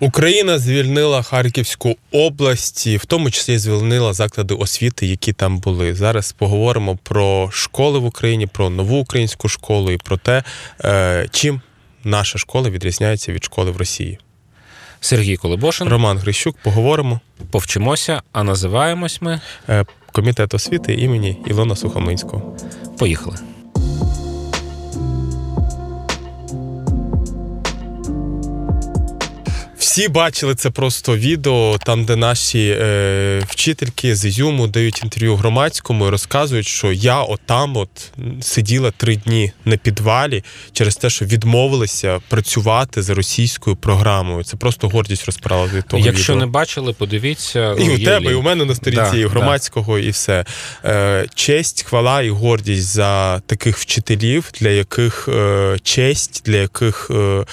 [0.00, 5.94] Україна звільнила Харківську область, в тому числі звільнила заклади освіти, які там були.
[5.94, 10.42] Зараз поговоримо про школи в Україні, про нову українську школу і про те,
[10.84, 11.60] е, чим
[12.04, 14.18] наша школа відрізняється від школи в Росії.
[15.00, 15.88] Сергій Колебошин.
[15.88, 17.20] Роман Грищук, поговоримо.
[17.50, 22.56] Повчимося, а називаємось ми Е, Комітет освіти імені Ілона Сухомлинського.
[22.98, 23.36] Поїхали.
[29.84, 36.06] Всі бачили це просто відео, там, де наші е, вчительки з Ізюму дають інтерв'ю громадському
[36.06, 42.20] і розказують, що я отам от сиділа три дні на підвалі через те, що відмовилися
[42.28, 44.44] працювати за російською програмою.
[44.44, 46.06] Це просто гордість розправила від того.
[46.06, 46.46] Якщо відео.
[46.46, 47.72] не бачили, подивіться.
[47.72, 50.44] І у є тебе, і у мене на сторінці, Да, і у громадського, і все.
[50.84, 57.44] Е, честь, хвала і гордість за таких вчителів, для яких е, честь, для яких е,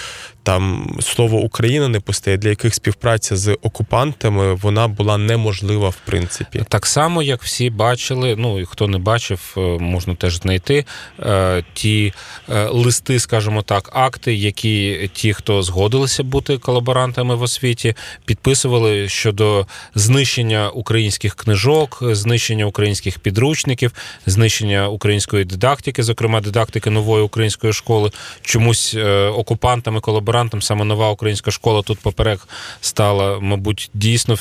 [0.44, 6.64] там слово Україна не пусте, для яких співпраця з окупантами вона була неможлива в принципі.
[6.70, 10.86] Так само, як всі бачили, ну і хто не бачив, е, можна теж знайти
[11.20, 12.14] е, ті
[12.50, 19.68] е, листи, скажімо так, акти, які ті, хто згодилися бути колаборантами в освіті, підписували щодо
[19.96, 23.92] знищення українських книжок, знищення українських підручників,
[24.26, 28.12] знищення української дидактики, зокрема дидактики нової української школи.
[28.42, 28.96] Чомусь
[29.36, 30.31] окупантами, колаборантами
[30.62, 32.48] саме нова українська школа тут поперек
[32.82, 34.38] стала, мабуть, дійсно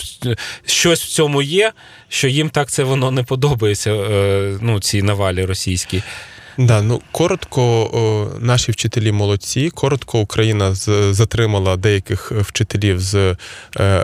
[0.67, 1.73] щось в цьому є,
[2.09, 3.93] що їм так це воно не подобається.
[3.93, 6.03] е, Ну, цій навалі російській.
[6.67, 9.71] Да, ну коротко, о, наші вчителі молодці.
[9.71, 13.37] Коротко Україна з, затримала деяких вчителів з е,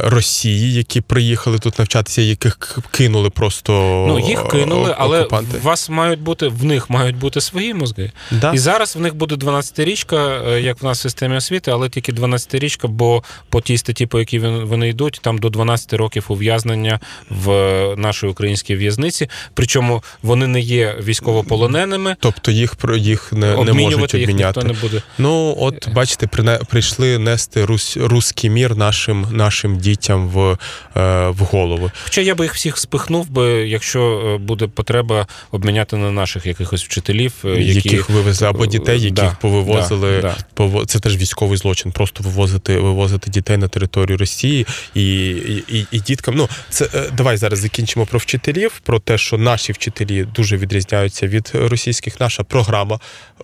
[0.04, 3.72] Росії, які приїхали тут навчатися, яких кинули просто
[4.08, 5.58] Ну, їх кинули, о- але окупанти.
[5.62, 8.12] вас мають бути в них мають бути свої мозги.
[8.30, 8.52] Да.
[8.54, 12.12] І зараз в них буде 12-річка, е, як в нас в системі освіти, але тільки
[12.12, 17.00] 12-річка, бо по тій статті, по якій вони- вони йдуть, там до 12 років ув'язнення
[17.30, 17.50] в
[17.96, 19.28] нашій українській в'язниці.
[19.54, 22.16] Причому вони не є військовополоненими.
[22.20, 24.60] Тобто їх про їх не, не можуть їх обміняти.
[24.60, 25.02] ніхто не буде.
[25.18, 30.58] Ну, от бачите, прина- прийшли нести рус, руський мір нашим нашим дітям в,
[30.96, 31.90] е, в голову.
[32.04, 34.00] Хоча я би їх всіх спихнув би, якщо
[34.34, 39.12] е, буде потреба обміняти на наших якихось вчителів, е, які яких вивезли або дітей, яких
[39.14, 40.20] Да, повивозили.
[40.22, 40.86] да, да.
[40.86, 41.92] Це теж військовий злочин.
[41.92, 46.34] Просто вивозити, вивозити дітей на територію Росії і, і, і, і діткам.
[46.34, 51.26] Ну це е, давай зараз закінчимо про вчителів, про те, що наші вчителі дуже відрізняються
[51.26, 52.20] від російських.
[52.26, 53.00] Наша програма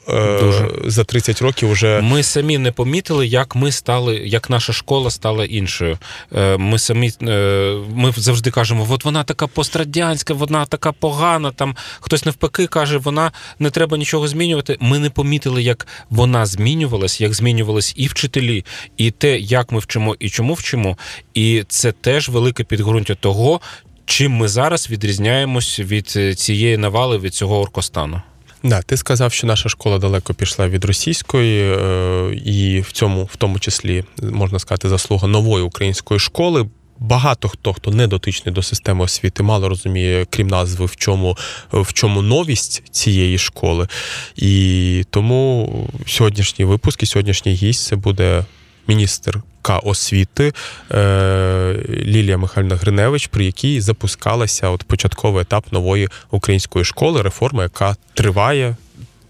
[0.08, 0.70] е, Дуже.
[0.84, 5.44] за 30 років уже Ми самі не помітили, як ми стали, як наша школа стала
[5.44, 5.98] іншою.
[6.36, 11.50] Е, Ми самі е, ми завжди кажемо, от вона така пострадянська, вона така погана.
[11.50, 14.76] Там хтось навпаки каже, вона не треба нічого змінювати.
[14.80, 18.64] Ми не помітили, як вона змінювалась, як змінювались і вчителі,
[18.96, 20.96] і те, як ми вчимо і чому вчимо.
[21.34, 23.60] І це теж велике підґрунтя того,
[24.04, 28.22] чим ми зараз відрізняємось від цієї навали, від цього оркостану.
[28.64, 33.36] Да, ти сказав, що наша школа далеко пішла від російської, е, і в цьому, в
[33.36, 36.68] тому числі, можна сказати, заслуга нової української школи.
[36.98, 41.36] Багато хто, хто не дотичний до системи освіти, мало розуміє, крім назви, в чому,
[41.72, 43.88] в чому новість цієї школи.
[44.36, 45.68] І тому
[46.06, 48.44] сьогоднішній випуск і сьогоднішній гість це буде
[48.88, 50.52] міністерка освіти
[50.90, 57.96] е, Лілія Михайлівна Гриневич, при якій запускалася от початковий етап нової української школи, реформа, яка
[58.14, 58.76] триває.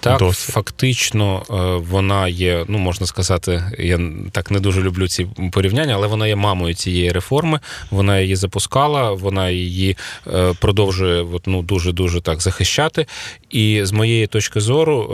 [0.02, 0.52] Так, Досі.
[0.52, 1.54] фактично, е,
[1.90, 4.00] вона є, ну можна сказати, я
[4.32, 7.60] так не дуже люблю ці порівняння, але вона є мамою цієї реформи.
[7.90, 13.06] Вона її запускала, вона її е, продовжує от, ну, дуже дуже так захищати.
[13.50, 15.06] І з моєї точки зору,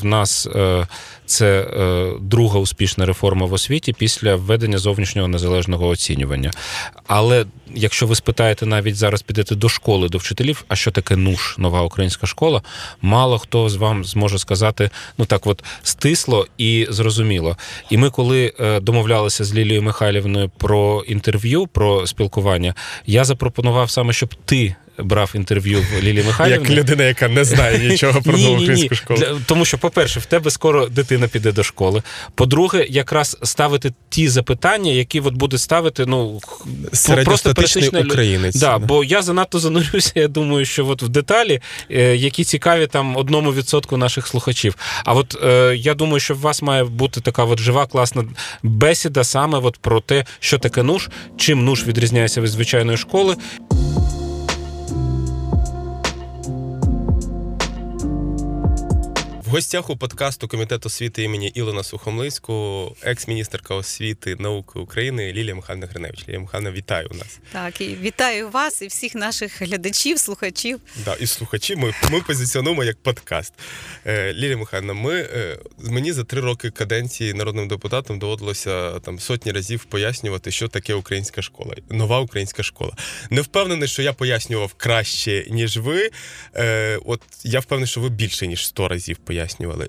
[0.00, 0.48] в нас
[1.26, 6.50] це е, друга успішна реформа в освіті після введення зовнішнього незалежного оцінювання.
[7.06, 11.58] Але якщо ви спитаєте навіть зараз підете до школи, до вчителів, а що таке НУШ,
[11.58, 12.62] нова українська школа,
[13.02, 17.56] мало хто з вам зможе сказати ну так, от стисло і зрозуміло.
[17.90, 22.74] І ми, коли е, домовлялися з Лілією Михайлівною про інтерв'ю, про спілкування,
[23.06, 24.76] я запропонував саме, щоб ти.
[24.98, 26.68] Брав інтерв'ю в Лілії Михайлівни.
[26.68, 29.20] Як людина, яка не знає нічого про нову українську школу.
[29.20, 32.02] Для- тому що, по-перше, в тебе скоро дитина піде до школи.
[32.34, 36.40] По-друге, якраз ставити ті запитання, які от буде ставити, ну
[36.92, 38.56] Середньостатичний пересічна українець.
[38.56, 40.12] Да, бо я занадто занурюся.
[40.14, 41.60] Я думаю, що от в деталі,
[41.90, 44.76] е, які цікаві там одному відсотку наших слухачів.
[45.04, 48.24] А от е, я думаю, що в вас має бути така от жива, класна
[48.62, 53.36] бесіда саме от про те, що таке нуж, чим нуж відрізняється від звичайної школи.
[59.56, 66.28] Гостях у подкасту комітету освіти імені Ілона Сухомлинського, екс-міністерка освіти науки України Лілія Михайловна Гриневич.
[66.28, 67.38] Лілія Михайловна, вітаю нас.
[67.52, 70.80] Так, і вітаю вас і всіх наших глядачів, слухачів.
[71.04, 71.76] Да, і слухачі.
[71.76, 73.52] Ми ми позиціонуємо як подкаст.
[74.06, 79.52] Е, Лілія Михайловна, ми е, мені за три роки каденції народним депутатом доводилося там сотні
[79.52, 82.92] разів пояснювати, що таке українська школа, нова українська школа.
[83.30, 86.10] Не впевнений, що я пояснював краще ніж ви.
[86.54, 89.45] Е, От я впевнений, що ви більше ніж сто разів пояснювали.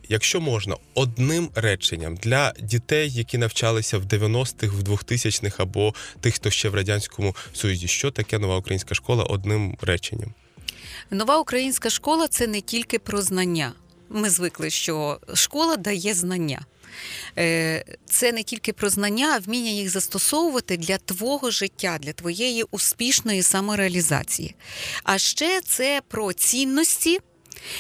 [0.10, 6.50] Якщо можна, одним реченням для дітей, які навчалися в 90-х, в 2000-х або тих, хто
[6.50, 10.34] ще в радянському союзі, що таке нова українська школа, одним реченням.
[11.12, 13.74] Нова українська школа це не тільки про знання.
[14.10, 16.66] Ми звикли, що школа дає знання.
[17.38, 22.64] Е, це не тільки про знання, а вміння їх застосовувати для твого життя, для твоєї
[22.72, 24.56] успішної самореалізації.
[25.04, 27.20] А ще це про цінності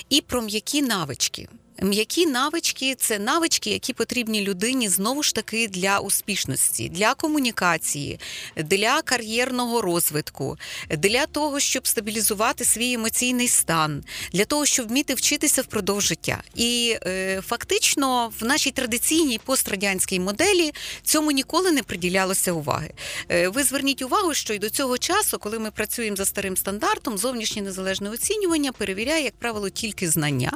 [0.09, 1.47] і про м'які навички.
[1.81, 8.19] М'які навички це навички, які потрібні людині знову ж таки для успішності, для комунікації,
[8.56, 10.57] для кар'єрного розвитку,
[10.89, 14.03] для того, щоб стабілізувати свій емоційний стан,
[14.33, 16.44] для того, щоб вміти вчитися впродовж життя.
[16.56, 20.71] І е, фактично в нашій традиційній пострадянській моделі
[21.03, 22.91] цьому ніколи не приділялося уваги.
[23.29, 27.18] Е, ви зверніть увагу, що й до цього часу, коли ми працюємо за старим стандартом,
[27.18, 30.51] зовнішнє незалежне оцінювання перевіряє, як правило, тільки знання.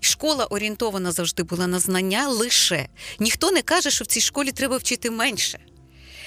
[0.00, 2.88] Школа орієнтована завжди була на знання лише.
[3.18, 5.58] Ніхто не каже, що в цій школі треба вчити менше.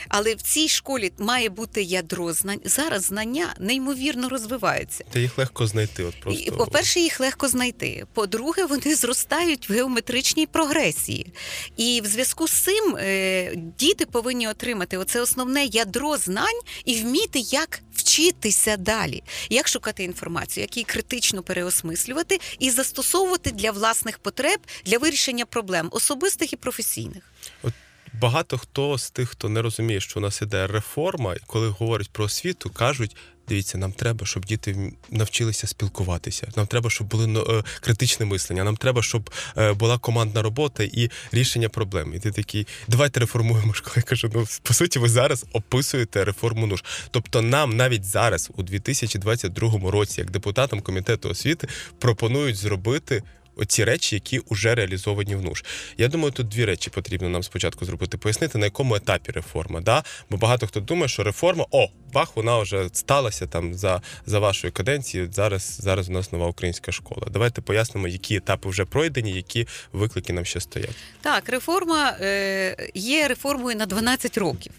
[0.07, 2.59] Але в цій школі має бути ядро знань.
[2.65, 5.03] Зараз знання неймовірно розвиваються.
[5.11, 6.03] Та їх легко знайти.
[6.03, 8.05] От просто І, По-перше, їх легко знайти.
[8.13, 11.33] По-друге, вони зростають в геометричній прогресії.
[11.77, 17.39] І в зв'язку з цим е, діти повинні отримати оце основне ядро знань і вміти,
[17.39, 24.59] як вчитися далі, як шукати інформацію, як її критично переосмислювати і застосовувати для власних потреб
[24.85, 27.23] для вирішення проблем особистих і професійних.
[27.63, 27.73] От
[28.21, 32.25] багато хто з тих, хто не розуміє, що у нас іде реформа, коли говорять про
[32.25, 33.15] освіту, кажуть.
[33.47, 36.47] Дивіться, нам треба, щоб діти навчилися спілкуватися.
[36.55, 38.63] Нам треба, щоб було е, критичне мислення.
[38.63, 42.13] Нам треба, щоб е, була командна робота і рішення проблем.
[42.13, 43.93] І ти такий, давайте реформуємо школу.
[43.95, 46.83] Я кажу, ну по суті, ви зараз описуєте реформу НУШ.
[47.11, 51.67] Тобто, нам навіть зараз, у 2022 році, як депутатам комітету освіти,
[51.99, 53.23] пропонують зробити
[53.55, 55.63] оці речі, які вже реалізовані в НУШ.
[55.97, 59.81] Я думаю, тут дві речі потрібно нам спочатку зробити, пояснити, на якому етапі реформа.
[59.81, 60.03] Да?
[60.29, 64.73] Бо багато хто думає, що реформа, о, бах, вона вже сталася там за за вашою
[64.73, 65.29] каденцією.
[65.31, 67.27] Зараз зараз у нас нова українська школа.
[67.31, 70.95] Давайте пояснимо, які етапи вже пройдені, які виклики нам ще стоять.
[71.21, 74.71] Так, реформа е, є реформою на 12 років.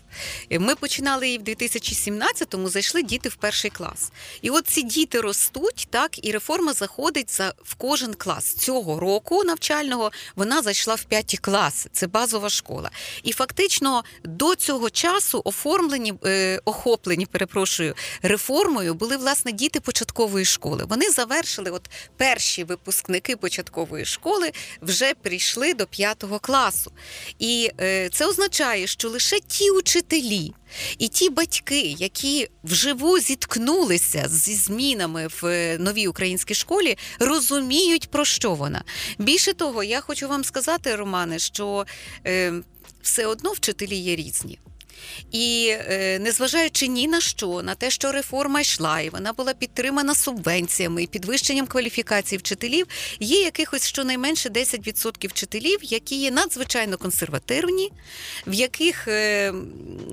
[0.51, 4.13] Ми починали її в 2017-му, зайшли діти в перший клас.
[4.43, 8.55] І от ці діти ростуть, так, і реформа заходить за в кожен клас.
[8.67, 11.89] Цього року навчального вона зайшла в п'яті класи.
[11.93, 12.91] Це базова школа.
[13.23, 20.85] І фактично до цього часу оформлені, е, охоплені, перепрошую, реформою були власне діти початкової школи.
[20.89, 24.53] Вони завершили, от перші випускники початкової школи
[24.83, 26.93] вже прийшли до п'ятого класу.
[27.39, 30.53] І е, це означає, що лише ті учителі.
[30.99, 38.25] І ті батьки, які вживу зіткнулися зі змінами в е, новій українській школі, розуміють, про
[38.25, 38.85] що вона.
[39.19, 41.87] Більше того, я хочу вам сказати, Романе, що
[42.27, 42.53] е,
[43.03, 44.59] все одно вчителі є різні.
[45.33, 50.15] І е, незважаючи ні на що, на те, що реформа йшла, і вона була підтримана
[50.15, 52.87] субвенціями і підвищенням кваліфікації вчителів,
[53.21, 57.93] є якихось щонайменше 10% вчителів, які є надзвичайно консервативні,
[58.47, 59.53] в яких, е,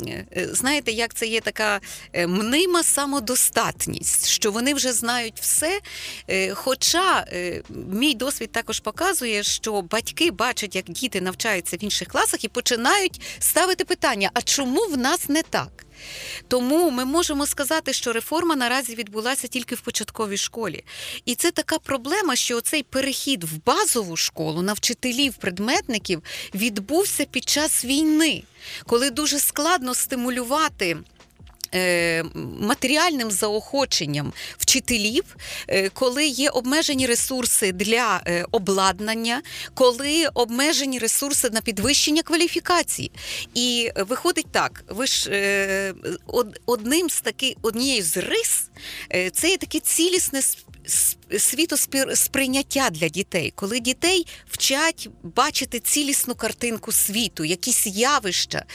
[0.08, 1.80] е, знаєте, як це є така
[2.28, 5.80] мнима самодостатність, що вони вже знають все.
[6.54, 7.26] Хоча
[7.70, 13.22] мій досвід також показує, що батьки бачать, як діти навчаються в інших класах і починають
[13.40, 15.86] ставити питання: а чому в нас не так?
[16.48, 20.84] Тому ми можемо сказати, що реформа наразі відбулася тільки в початковій школі.
[21.26, 26.24] І це така проблема, що цей перехід в базову школу на вчителів, предметників
[26.56, 28.44] відбувся під час війни,
[28.86, 30.98] коли дуже складно стимулювати.
[31.76, 32.24] Е,
[32.60, 35.24] матеріальним заохоченням вчителів,
[35.68, 39.42] е, коли є обмежені ресурси для е, обладнання,
[39.74, 43.12] коли обмежені ресурси на підвищення кваліфікації.
[43.54, 45.94] І виходить так: ви ж
[46.66, 48.70] одним з таки, однією з рис
[49.34, 50.42] це є таке цілісне
[51.40, 58.66] світосприйняття для дітей, коли дітей вчать бачити цілісну картинку світу, якісь явища,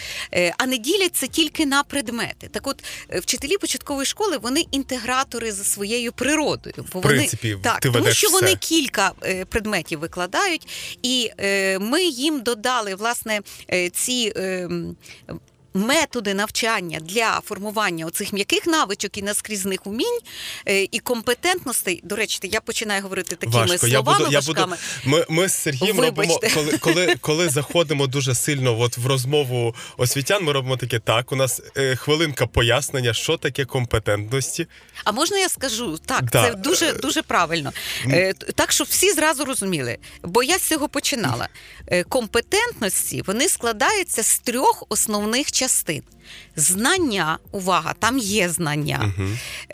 [0.58, 2.48] а не діляться тільки на предмети.
[2.48, 6.74] Так от е, вчителі початкової школи вони інтегратори за своєю природою.
[6.92, 10.68] Бо В принципі, вони, так, ти тому що вони кілька е, предметів викладають,
[11.02, 13.40] і е, ми їм додали власне
[13.72, 14.32] е, ці.
[15.74, 20.18] Методи навчання для формування оцих м'яких навичок і наскрізних умінь
[20.68, 22.00] е, і компетентностей.
[22.04, 23.86] До речі, я починаю говорити такими Важко.
[23.86, 24.66] Я словами буду, я буду,
[25.04, 30.44] ми, ми з Сергієм робимо, коли, коли, коли заходимо дуже сильно от в розмову освітян,
[30.44, 31.32] ми робимо таке так.
[31.32, 34.66] У нас е, хвилинка пояснення, що таке компетентності.
[35.04, 35.98] А можна я скажу?
[36.06, 36.42] Так, Да.
[36.42, 37.72] це дуже дуже правильно.
[38.06, 39.98] Е, Так, щоб всі зразу розуміли.
[40.22, 41.48] Бо я з цього починала.
[41.86, 46.02] Е, Компетентності вони складаються з трьох основних частин:
[46.56, 49.14] знання, увага, там є знання.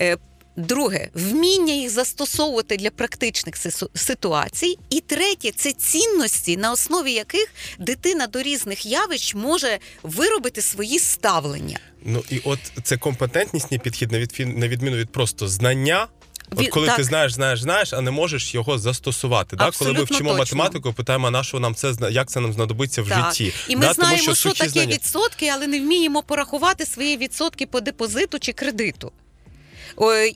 [0.00, 0.16] Е,
[0.56, 3.54] Друге, вміння їх застосовувати для практичних
[3.94, 4.78] ситуацій.
[4.90, 11.78] І третє це цінності, на основі яких дитина до різних явищ може виробити свої ставлення.
[12.04, 16.06] Ну і от це компетентнісний підхід на відміну від просто знання.
[16.50, 16.96] От коли так.
[16.96, 19.56] ти знаєш, знаєш, знаєш, а не можеш його застосувати.
[19.56, 19.70] Да?
[19.78, 20.38] Коли ми вчимо точно.
[20.38, 23.26] математику, питаємо, на що нам це як це нам знадобиться в Так.
[23.26, 23.52] житті.
[23.68, 23.92] І ми да?
[23.92, 24.94] знаємо, Тому що, що таке знання...
[24.94, 29.12] відсотки, але не вміємо порахувати свої відсотки по депозиту чи кредиту.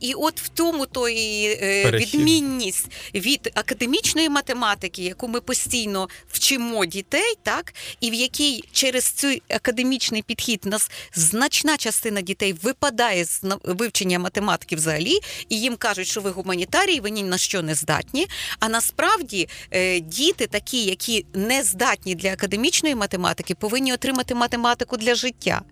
[0.01, 6.87] І от в тому то і е, відмінність від академічної математики, яку ми постійно вчимо
[6.87, 13.43] дітей, так і в якій через цей академічний підхід нас значна частина дітей випадає з
[13.65, 18.27] вивчення математики взагалі, і їм кажуть, що ви гуманітарії, ви ні на що не здатні.
[18.61, 25.15] А насправді е, діти, такі, які не здатні для академічної математики, повинні отримати математику для
[25.15, 25.63] життя.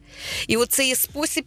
[0.47, 1.45] І оце є спосіб.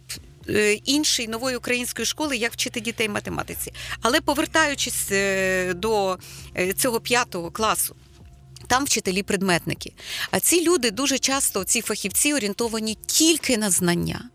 [0.48, 3.72] Е, Іншої нової української школи, як вчити дітей математиці.
[4.02, 6.18] Але повертаючись е, до
[6.56, 7.96] е, цього п'ятого класу,
[8.66, 9.92] там вчителі-предметники.
[10.30, 14.30] А ці люди дуже часто, ці фахівці, орієнтовані тільки на знання.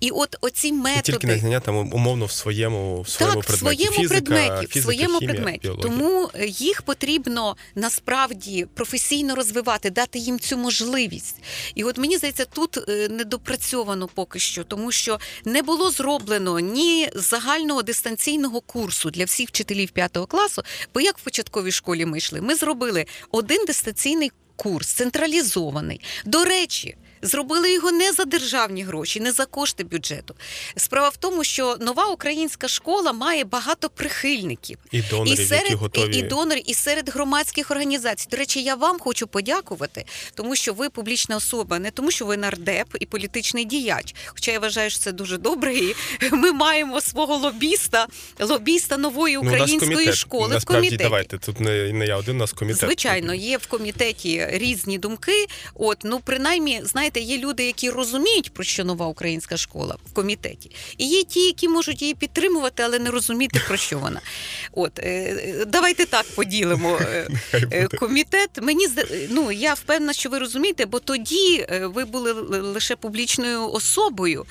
[0.00, 3.76] І от оці І тільки не знання там умовно в своєму в своєму так, предметі.
[3.84, 5.58] своєму Фізика, предметі, в своєму хімія, предметі.
[5.62, 5.82] біологія.
[5.82, 11.36] Тому е, їх потрібно насправді професійно розвивати, дати їм цю можливість.
[11.74, 17.08] І от мені здається, тут е, недопрацьовано поки що, тому що не було зроблено ні
[17.14, 20.62] загального дистанційного курсу для всіх вчителів п'ятого класу.
[20.94, 26.00] Бо як в початковій школі ми йшли, ми зробили один дистанційний курс, централізований.
[26.24, 26.96] До речі.
[27.22, 30.34] Зробили його не за державні гроші, не за кошти бюджету.
[30.76, 35.74] Справа в тому, що нова українська школа має багато прихильників І донорів, і серед які
[35.74, 36.16] готові.
[36.16, 38.28] і, і донорів, і серед громадських організацій.
[38.30, 42.36] До речі, я вам хочу подякувати, тому що ви публічна особа, не тому, що ви
[42.36, 44.14] нардеп і політичний діяч.
[44.26, 45.74] Хоча я вважаю, що це дуже добре.
[45.78, 45.94] І
[46.32, 48.06] ми маємо свого лобіста,
[48.40, 50.14] лобіста нової Ну, української комітет.
[50.14, 51.04] школи в Насправді, комітеті.
[51.04, 52.80] давайте тут не, не я один, у нас комітет.
[52.80, 55.46] Звичайно, є в комітеті різні думки.
[55.74, 60.70] От, ну принаймні, знаєте, є люди, які розуміють, про що нова українська школа в комітеті.
[60.98, 64.20] І є ті, які можуть її підтримувати, але не розуміти, про що вона.
[64.72, 66.98] От е, е, давайте так поділимо.
[67.00, 67.88] е.
[67.98, 68.88] Комітет, мені
[69.30, 74.46] ну я впевнена, що ви розумієте, бо тоді ви були лише публічною особою,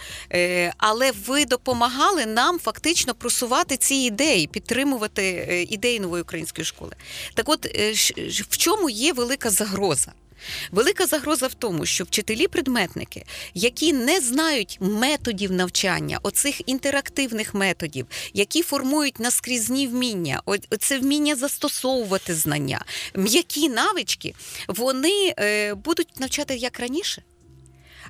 [0.77, 6.95] але ви допомагали нам фактично просувати ці ідеї, підтримувати ідеї нової української школи.
[7.33, 7.65] Так, от
[8.49, 10.11] в чому є велика загроза?
[10.71, 18.61] Велика загроза в тому, що вчителі-предметники, які не знають методів навчання, оцих інтерактивних методів, які
[18.61, 20.41] формують наскрізні вміння,
[20.79, 24.33] це вміння застосовувати знання, м'які навички,
[24.67, 27.23] вони е, будуть навчати як раніше.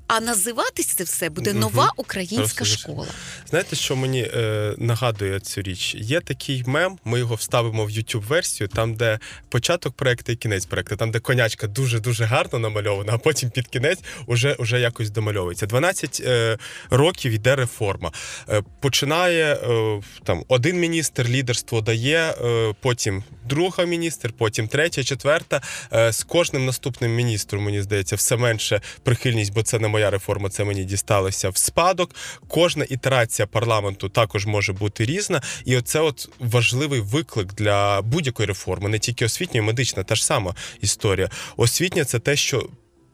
[0.10, 3.08] А називатись це все буде нова українська Просто школа.
[3.50, 5.96] Знаєте, що мені е, нагадує цю річ?
[5.96, 10.66] Є такий мем, ми його вставимо в youtube версію там, де початок проекту і кінець
[10.66, 15.66] проекту, там, де конячка дуже-дуже гарно намальована, а потім під кінець уже, уже якось домальовується.
[15.66, 16.58] 12 е,
[16.90, 18.12] років йде реформа.
[18.50, 25.62] Е, починає е, там один міністр лідерство дає, е, потім друга міністр, потім третя, четверта.
[25.94, 30.50] Е, з кожним наступним міністром, мені здається, все менше прихильність, бо це не моя реформа,
[30.50, 32.16] це мені дісталося в спадок.
[32.48, 38.90] Кожна ітерація парламенту також може бути різна, і оце от важливий виклик для будь-якої реформи,
[38.90, 41.30] не тільки освітньої, медична, та ж сама історія.
[41.58, 42.70] Освітня це те, що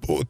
[0.08, 0.28] от.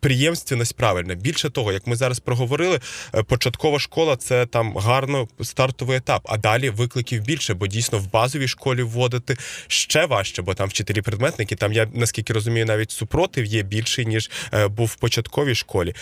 [0.00, 1.14] Приємственність правильна.
[1.14, 2.80] Більше того, як ми зараз проговорили,
[3.14, 6.22] е, початкова школа це там гарно стартовий етап.
[6.24, 9.36] А далі викликів більше, бо дійсно в базовій школі вводити
[9.66, 11.56] ще важче, бо там вчителі предметники.
[11.56, 15.94] Там я наскільки розумію, навіть супротив є більший ніж е, був в початковій школі.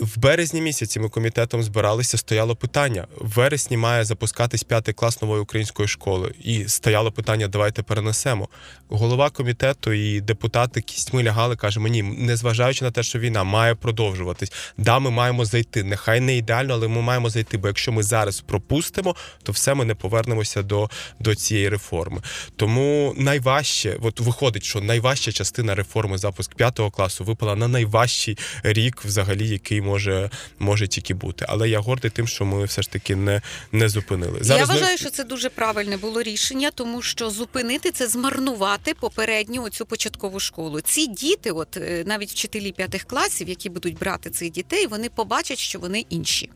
[0.00, 3.06] В березні місяці ми комітетом збиралися, стояло питання.
[3.20, 6.34] В вересні має запускатись п'ятий клас нової української школи.
[6.44, 8.48] І стояло питання: давайте перенесемо.
[8.88, 14.52] Голова комітету і депутати кістьми лягали, каже: мені, незважаючи на те, що війна має продовжуватись,
[14.78, 15.84] да, ми маємо зайти.
[15.84, 17.58] Нехай не ідеально, але ми маємо зайти.
[17.58, 22.20] Бо якщо ми зараз пропустимо, то все ми не повернемося до, до цієї реформи.
[22.56, 29.04] Тому найважче, от виходить, що найважча частина реформи запуск п'ятого класу випала на найважчий рік,
[29.04, 31.46] взагалі, який може, може тільки бути.
[31.48, 34.40] Але я гордий тим, що ми все ж таки не, не зупинили.
[34.44, 39.86] Я ми- що це дуже правильне було рішення, тому що зупинити це змарнувати попередню оцю
[39.86, 40.80] початкову школу.
[40.80, 45.58] Ці діти, от е, навіть вчителі п'ятих класів, які будуть брати цих дітей, вони побачать,
[45.58, 46.50] що вони інші.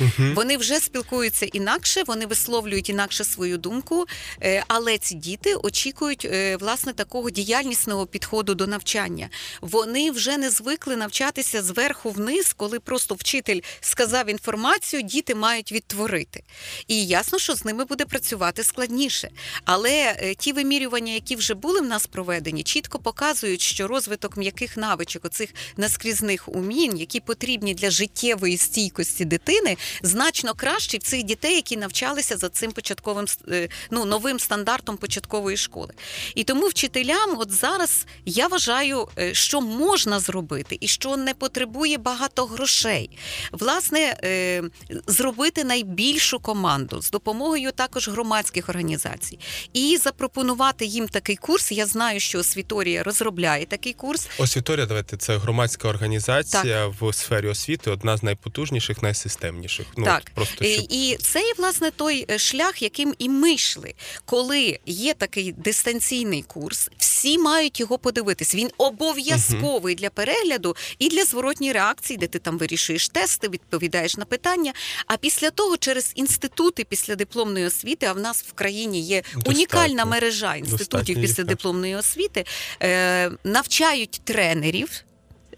[0.00, 0.34] Мгм.
[0.34, 4.06] Вони вже спілкуються інакше, вони висловлюють інакше свою думку,
[4.42, 9.28] е, але ці діти очікують е, власне такого діяльнісного підходу до навчання.
[9.60, 16.42] Вони вже не звикли навчатися зверху вниз, коли просто вчитель сказав інформацію, діти мають відтворити.
[16.88, 19.30] І ясно, що з ними буде працювати складніше.
[19.64, 24.76] Але е, ті вимірювання, які вже були в нас проведені, чітко показують, що розвиток м'яких
[24.76, 31.54] навичок, оцих наскрізних умінь, які потрібні для життєвої стійкості дитини, значно кращий в цих дітей,
[31.54, 35.94] які навчалися за цим початковим е, ну, новим стандартом початкової школи.
[36.34, 41.98] І тому вчителям, от зараз я вважаю, е, що можна зробити і що не потребує
[41.98, 43.10] багато грошей.
[43.52, 44.62] Власне, е,
[45.06, 49.38] зробити найбільшу команду з допомогою також громадських організацій
[49.72, 51.72] і запропонувати їм такий курс.
[51.72, 54.28] Я знаю, що освіторія розробляє такий курс.
[54.38, 59.63] Освіторія, давайте це громадська організація в сфері освіти, одна з найпотужніших, найсистемніших.
[59.96, 60.22] Ну Так.
[60.26, 63.94] от просто І, щоб і це є власне той е, шлях, яким і ми йшли.
[64.24, 68.54] Коли є такий дистанційний курс, всі мають його подивитись.
[68.54, 74.24] Він обов'язковий для перегляду і для зворотньої реакції, де ти там вирішуєш тести, відповідаєш на
[74.24, 74.72] питання.
[75.06, 79.52] А після того, через інститути після дипломної освіти, а в нас в країні є Достатньо.
[79.52, 82.44] унікальна мережа інститутів після дипломної освіти,
[82.82, 85.04] е, навчають тренерів.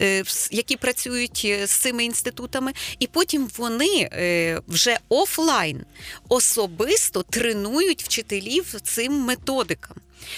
[0.01, 5.85] Е, Які працюють е, з цими інститутами, і потім вони е, вже офлайн
[6.29, 9.97] особисто тренують вчителів цим методикам.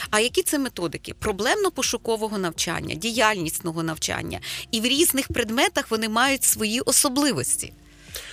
[0.10, 1.14] А які це методики?
[1.22, 4.40] Проблемно-пошукового навчання, діяльнісного навчання.
[4.72, 7.74] І в різних предметах вони мають свої особливості.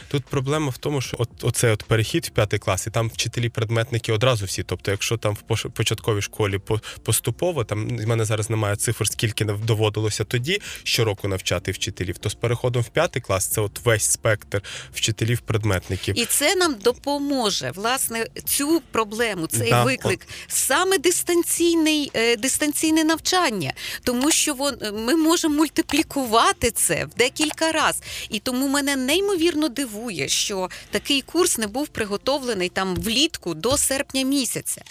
[0.09, 4.13] Тут проблема в тому, що от оцей от перехід в п'ятий клас, і там вчителі-предметники
[4.13, 4.63] одразу всі.
[4.63, 6.61] Тобто, якщо там в початковій школі
[7.03, 12.35] поступово, там в мене зараз немає цифр, скільки доводилося тоді щороку навчати вчителів, то з
[12.35, 14.63] переходом в п'ятий клас це от весь спектр
[14.95, 16.19] вчителів-предметників.
[16.19, 23.73] І це нам допоможе власне цю проблему, цей Да, виклик, саме дистанційний, е, дистанційне навчання,
[24.05, 28.03] тому що вон, ми можемо мультиплікувати це в декілька разів.
[28.31, 29.96] І тому мене неймовірно дивує,
[30.29, 34.83] що такий курс не був приготовлений там влітку до серпня місяця.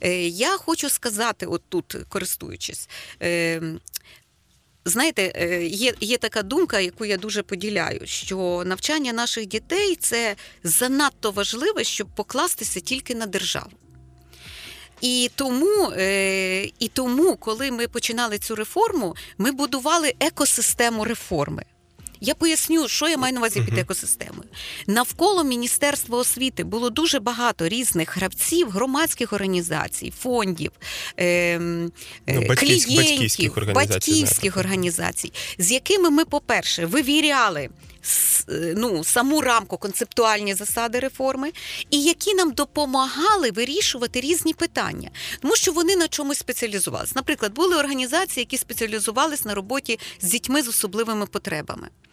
[0.00, 2.88] Е, Я хочу сказати, от тут користуючись.
[3.22, 3.62] е,
[4.84, 10.36] Знаєте, е, є, є така думка, яку я дуже поділяю, що навчання наших дітей це
[10.64, 13.70] занадто важливе, щоб покластися тільки на державу.
[15.00, 15.92] І тому,
[16.78, 21.64] і тому, коли ми починали цю реформу, ми будували екосистему реформи.
[22.24, 24.48] Я поясню, що я маю на увазі під екосистемою.
[24.86, 30.70] Навколо Міністерства освіти було дуже багато різних гравців, громадських організацій, фондів,
[31.16, 31.92] ем,
[32.28, 37.68] е, Ну, батьківсь- клієнтів, батьківських організацій, батьківських організацій, з якими ми, по-перше, вивіряли
[38.48, 41.52] е, ну, саму рамку, концептуальні засади реформи,
[41.90, 47.12] і які нам допомагали вирішувати різні питання, тому що вони на чомусь спеціалізувалися.
[47.16, 51.88] Наприклад, були організації, які спеціалізувалися на роботі з дітьми з особливими потребами.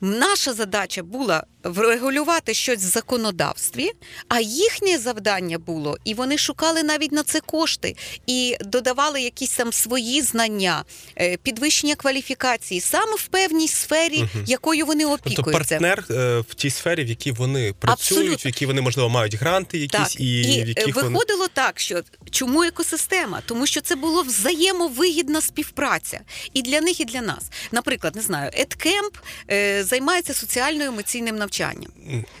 [0.00, 3.90] Наша задача була врегулювати щось в законодавстві,
[4.28, 9.72] а їхнє завдання було, і вони шукали навіть на це кошти і додавали якісь там
[9.72, 10.84] свої знання,
[11.20, 17.04] е, підвищення кваліфікації саме в певній сфері, якою вони Тобто партнер е, в тій сфері,
[17.04, 18.36] в якій вони працюють, Абсолютно.
[18.44, 21.48] в якій вони можливо мають гранти, якісь Так, і, і в е, яких вони виходило
[21.48, 23.42] так, що чому екосистема?
[23.46, 26.20] Тому що це було взаємовигідна співпраця
[26.54, 27.44] і для них, і для нас.
[27.72, 29.10] Наприклад, не знаю, EdCamp
[29.50, 31.90] е, займається соціально-емоційним навчанням.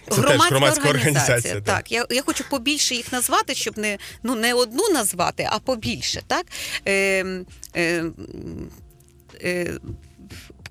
[0.08, 1.54] Це громадська, теж громадська організація.
[1.54, 1.60] да.
[1.60, 6.22] Так, я, я хочу побільше їх назвати, щоб не, ну, не одну назвати, а побільше.
[6.26, 6.46] Так?
[6.86, 7.24] Е,
[7.76, 8.04] е,
[9.44, 9.78] е,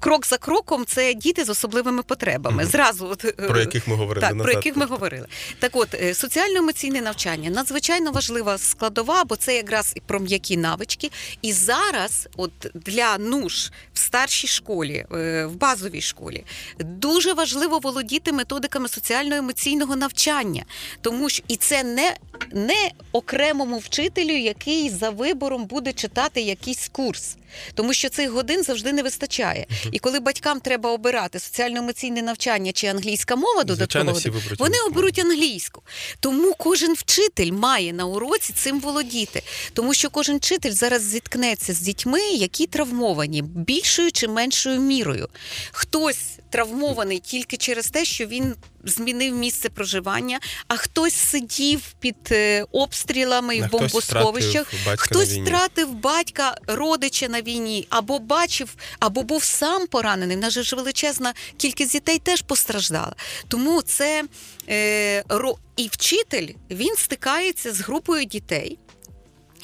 [0.06, 2.64] крок за кроком це діти з особливими потребами.
[2.64, 2.72] Мгм.
[2.72, 4.44] Зразу от, е, Про яких ми говорили так, назад.
[4.44, 5.28] про яких ми говорили.
[5.60, 11.12] Так от, е, соціально-емоційне навчання надзвичайно важлива складова, бо це якраз і про м'які навички.
[11.42, 16.44] І зараз, от для нуж в старшій школі, е, в базовій школі,
[16.80, 20.66] дуже важливо володіти методиками соціально-емоційного навчання,
[21.02, 22.16] тому що і це не,
[22.52, 27.38] не окремому вчителю, який за вибором буде читати якийсь курс.
[27.74, 29.66] Тому що цих годин завжди не вистачає.
[29.96, 34.20] І коли батькам треба обирати соціально-емоційне навчання чи англійська мова додатково,
[34.60, 35.82] вони оберуть англійську.
[36.20, 39.44] Тому кожен вчитель має на уроці цим володіти.
[39.74, 45.30] Тому що кожен вчитель зараз зіткнеться з дітьми, які травмовані більшою чи меншою мірою.
[45.72, 48.56] Хтось травмований тільки через те, що він
[48.86, 54.68] змінив місце проживання, а хтось сидів під е, обстрілами і в бомбосховищах.
[55.00, 60.38] Хтось втратив батька, родича на війні, або бачив, або був сам поранений.
[60.38, 63.16] В нас ж величезна кількість дітей теж постраждала.
[63.48, 64.24] Тому це
[64.70, 68.78] е, ро- і вчитель він стикається з групою дітей.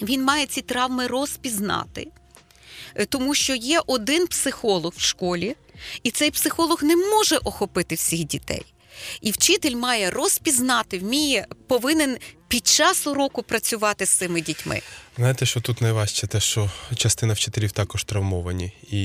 [0.02, 2.08] Він має ці травми розпізнати,
[2.96, 5.56] е, тому що є один психолог в школі,
[6.04, 8.66] і цей психолог не може охопити всіх дітей.
[9.22, 14.82] І вчитель має розпізнати, вміє, повинен під час уроку працювати з цими дітьми.
[15.18, 18.98] Знаєте, що тут найважче, те, що частина вчителів також травмовані, і,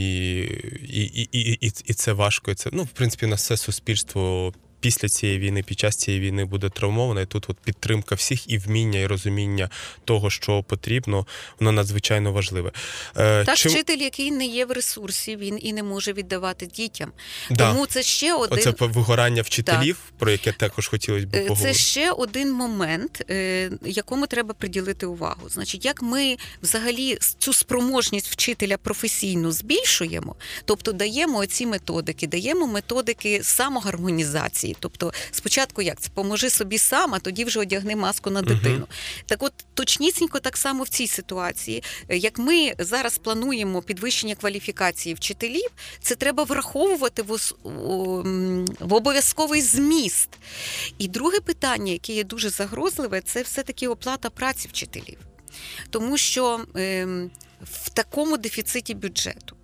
[0.89, 2.51] і, і, і, і, це важко.
[2.51, 4.53] І це, ну, в принципі, на все суспільство
[4.87, 7.23] після цієї війни, під час цієї війни буде травмоване.
[7.23, 9.71] І тут от підтримка всіх і вміння, і розуміння
[10.05, 11.27] того, що потрібно,
[11.61, 12.73] воно надзвичайно важливе.
[13.17, 17.13] Е, Так, чим- вчитель, який не є в ресурсі, він і не може віддавати дітям.
[17.51, 17.73] Да.
[17.73, 21.75] Тому це ще один Оце вигорання вчителів, про яке також хотілося б Е, поговорити.
[21.75, 25.49] Це ще один момент, е, якому треба приділити увагу.
[25.49, 33.41] Значить, як ми взагалі цю спроможність вчителя професійну збільшуємо, тобто даємо оці методики, даємо методики
[33.43, 34.76] самогармонізації.
[34.81, 38.87] Тобто, спочатку як це поможи собі сам, а тоді вже одягни маску на дитину.
[39.27, 45.15] Так, от точнісінько так само в цій ситуації, е, як ми зараз плануємо підвищення кваліфікації
[45.15, 47.39] вчителів, це треба враховувати в,
[48.81, 50.29] в обов'язковий зміст.
[50.99, 55.19] І друге питання, яке є дуже загрозливе, це все-таки оплата праці вчителів.
[55.91, 57.31] Тому що ем,
[57.63, 59.56] в такому дефіциті бюджету.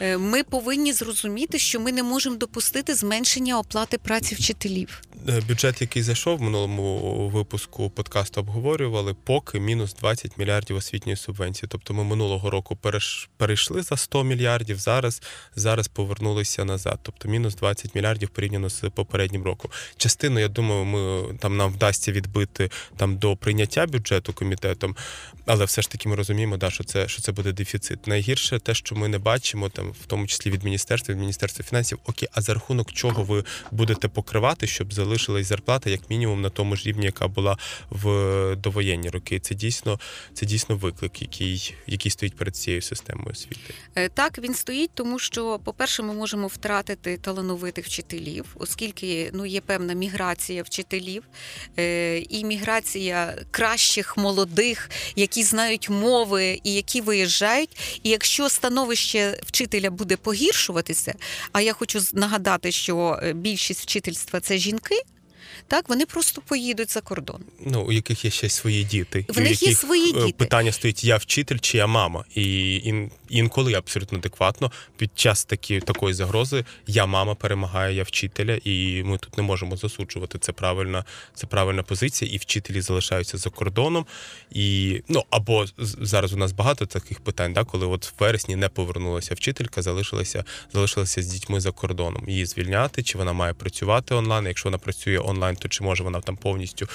[0.00, 5.02] Е, Ми повинні зрозуміти, що ми не можемо допустити зменшення оплати праці вчителів.
[5.28, 11.68] Е, Бюджет, який зайшов в минулому випуску подкасту, обговорювали поки мінус 20 мільярдів освітньої субвенції.
[11.72, 12.78] Тобто ми минулого року
[13.36, 15.22] перейшли за 100 мільярдів, зараз,
[15.56, 16.98] зараз повернулися назад.
[17.02, 19.70] Тобто мінус 20 мільярдів порівняно з попереднім роком.
[19.96, 24.96] Частину, я думаю, ми там нам вдасться відбити там до прийняття бюджету комітетом,
[25.46, 28.06] але все ж таки ми розуміємо, да, що це що це буде дефіцит.
[28.06, 31.98] Найгірше те, що ми не бачимо, там в тому числі від міністерства, від міністерства фінансів.
[32.06, 36.76] Окей, а за рахунок чого ви будете покривати, щоб залишилась зарплата як мінімум на тому
[36.76, 37.58] ж рівні, яка була
[37.90, 39.40] в довоєнні роки.
[39.40, 40.00] Це дійсно
[40.34, 43.74] це дійсно виклик, який, який стоїть перед цією системою освіти.
[43.94, 49.60] Е, Так, він стоїть, тому що, по-перше, ми можемо втратити талановитих вчителів, оскільки ну, є
[49.60, 51.22] певна міграція вчителів
[51.78, 58.00] е, і міграція кращих молодих, які знають мови і які виїжджають.
[58.02, 61.14] І якщо становище вчителя буде погіршуватися,
[61.52, 65.02] а я хочу нагадати, що е, більшість вчительства це жінки.
[65.68, 67.40] Так, вони просто поїдуть за кордон.
[67.60, 69.26] Ну, у яких є ще свої діти.
[69.28, 70.32] В і них є свої е, діти.
[70.38, 72.24] Питання стоїть: я вчитель чи я мама.
[72.34, 78.58] І ін, інколи абсолютно адекватно під час такі, такої загрози я мама перемагає, я вчителя,
[78.64, 80.38] і ми тут не можемо засуджувати.
[80.38, 84.06] Це правильна, це правильна позиція, і вчителі залишаються за кордоном.
[84.50, 88.68] І ну або зараз у нас багато таких питань, да, коли от в вересні не
[88.68, 92.24] повернулася вчителька, залишилася, залишилася з дітьми за кордоном.
[92.28, 94.46] Її звільняти, чи вона має працювати онлайн?
[94.46, 96.88] Якщо вона працює онлайн, то чи може вона там повністю,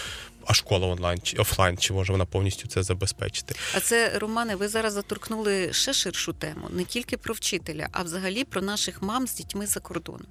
[0.46, 3.56] а школа онлайн чи офлайн, чи може вона повністю це забезпечити?
[3.76, 8.44] А це, Романе, ви зараз заторкнули ще ширшу тему, не тільки про вчителя, а взагалі
[8.44, 10.28] про наших мам з дітьми за кордоном.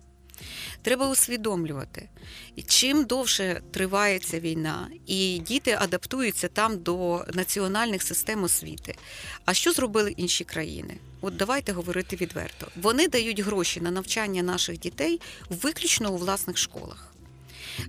[0.82, 2.08] Треба усвідомлювати,
[2.56, 8.94] і чим довше триває ця війна, і діти адаптуються там до національних систем освіти.
[9.44, 10.96] А що зробили інші країни?
[11.20, 12.66] От давайте говорити відверто.
[12.76, 17.09] Вони дають гроші на навчання наших дітей виключно у власних школах.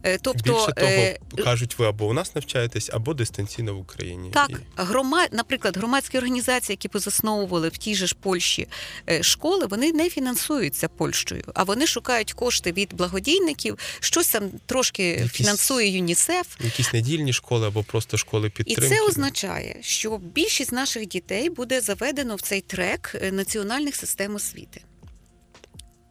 [0.03, 4.29] Е, Тобто, Більше того, е, кажуть, ви або у нас навчаєтесь, або дистанційно в Україні.
[4.33, 5.27] так, І- грома...
[5.31, 8.67] наприклад, громадські організації, які позасновували в тій же ж Польщі
[9.09, 15.03] е, школи, вони не фінансуються Польщею, а вони шукають кошти від благодійників, щось там трошки
[15.03, 16.47] Якісь- фінансує ЮНІСЕФ.
[16.63, 22.35] Якісь недільні школи або просто школи І це означає, що більшість наших дітей буде заведено
[22.35, 24.81] в цей трек е, національних систем освіти.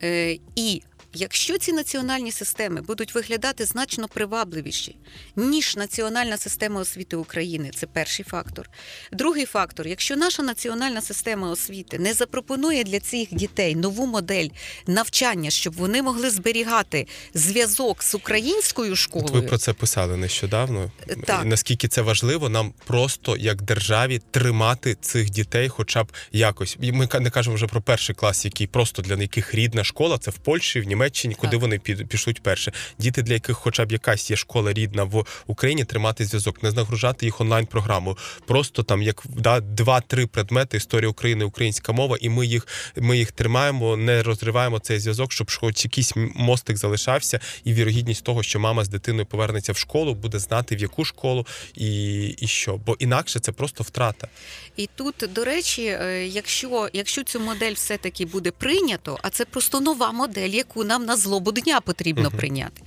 [0.03, 0.83] Е, І
[1.15, 4.97] якщо ці національні системи будуть виглядати значно привабливіші,
[5.37, 8.71] ніж національна система освіти України, це перший фактор.
[9.13, 14.49] Другий фактор: якщо наша національна система освіти не запропонує для цих дітей нову модель
[14.87, 20.93] навчання, щоб вони могли зберігати зв'язок з українською От школою, ви про це писали нещодавно.
[21.27, 21.45] Так.
[21.45, 26.77] Наскільки це важливо, нам просто як державі тримати цих дітей, хоча б якось.
[26.81, 30.31] І ми не кажемо вже про перший клас, який просто для яких рідна школа, це
[30.31, 31.61] в Польщі, в Німеччині, куди Так.
[31.61, 32.73] вони пішлють перше.
[32.99, 37.27] Діти, для яких хоча б якась є школа рідна в Україні, тримати зв'язок, не нагружати
[37.27, 38.17] їх онлайн програмою.
[38.47, 43.33] Просто там як да, два-три предмети історія України, українська мова, і ми їх ми їх
[43.33, 48.85] тримаємо, не розриваємо цей зв'язок, щоб хоч якийсь мостик залишався, і вірогідність того, що мама
[48.85, 52.77] з дитиною повернеться в школу, буде знати в яку школу і, і що.
[52.77, 54.29] Бо інакше це просто втрата.
[54.77, 59.81] І тут, до речі, е, якщо, якщо цю модель все-таки буде прийнято, а це просто
[59.81, 62.39] нова модель, яку нам на злобу дня потрібно Мгм.
[62.39, 62.83] прийняти.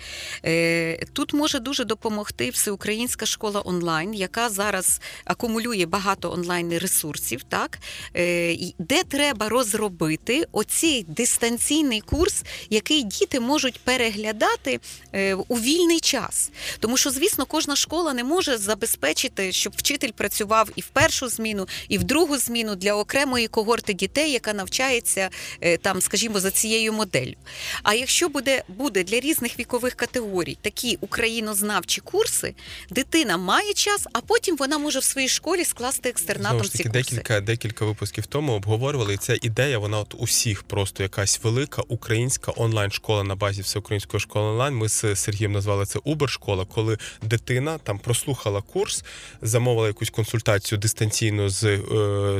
[0.45, 7.79] Е, Тут може дуже допомогти всеукраїнська школа онлайн, яка зараз акумулює багато онлайн ресурсів, так
[8.15, 14.79] е, де треба розробити оцей дистанційний курс, який діти можуть переглядати
[15.13, 16.51] е, у вільний час.
[16.79, 21.67] Тому що, звісно, кожна школа не може забезпечити, щоб вчитель працював і в першу зміну,
[21.89, 25.29] і в другу зміну для окремої когорти дітей, яка навчається
[25.61, 27.35] е, там, скажімо, за цією моделлю.
[27.83, 32.55] А якщо буде, буде для різних вікових категорій такі українознавчі курси,
[32.89, 36.83] дитина має час, а потім вона може в своїй школі скласти екстернатом Знову ж ці
[36.83, 36.89] курси.
[36.89, 39.13] декілька декілька випусків тому обговорювали.
[39.13, 44.21] І ця ідея, вона от усіх просто якась велика українська онлайн школа на базі всеукраїнської
[44.21, 44.75] школи онлайн.
[44.75, 49.03] Ми з Сергієм назвали це Uber школа, коли дитина там прослухала курс,
[49.41, 51.79] замовила якусь консультацію дистанційно з, е,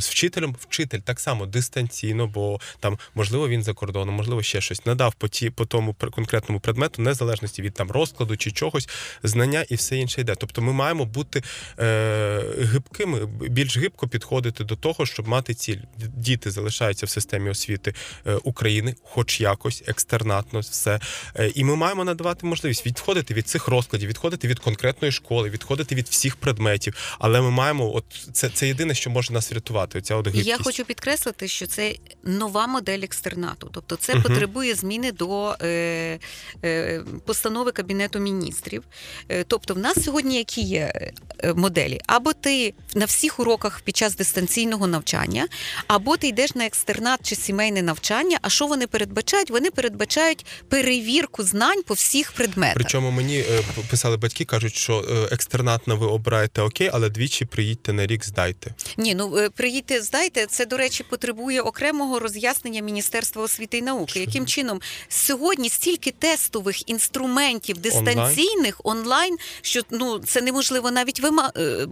[0.02, 0.56] з вчителем.
[0.60, 5.28] Вчитель так само дистанційно, бо там можливо він за кордоном, можливо, ще щось надав по
[5.44, 8.90] ті по тому конкретному предмету, незалежності від там розкладу чи чогось,
[9.24, 10.36] знання і все інше йде.
[10.38, 11.44] Тобто, ми маємо бути
[11.80, 15.78] е, гибкими, більш гибко підходити до того, щоб мати ціль.
[15.98, 17.94] Діти залишаються в системі освіти
[18.28, 21.00] е, України, хоч якось екстернатно, все.
[21.36, 25.96] Е, і ми маємо надавати можливість відходити від цих розкладів, відходити від конкретної школи, відходити
[25.96, 27.16] від всіх предметів.
[27.20, 30.00] Але ми маємо, от це, це єдине, що може нас врятувати.
[30.00, 30.48] Оця от гибкість.
[30.48, 34.24] я хочу підкреслити, що це нова модель екстернату, тобто це Мгм.
[34.24, 36.20] потребує зміни до е,
[36.66, 38.84] е, постанови Кабінету міністрів.
[39.30, 41.12] Е, тобто, в нас сьогодні які є
[41.56, 42.00] моделі?
[42.08, 45.48] Або ти на всіх уроках під час дистанційного навчання,
[45.88, 48.38] або ти йдеш на екстернат чи сімейне навчання.
[48.42, 49.50] А що вони передбачають?
[49.50, 52.76] Вони передбачають перевірку знань по всіх предметах.
[52.76, 53.44] Причому мені
[53.90, 58.74] писали батьки, кажуть, що екстернатно ви обираєте окей, але двічі приїдьте на рік, здайте.
[58.98, 64.20] Ні, ну приїдьте, здайте, це, до речі, потребує окремого роз'яснення Міністерства освіти і науки.
[64.20, 64.82] Яким чином
[65.24, 71.52] сьогодні стільки тестових інструментів дистанційних онлайн, що ну це неможливо навіть вима...
[71.58, 71.88] е,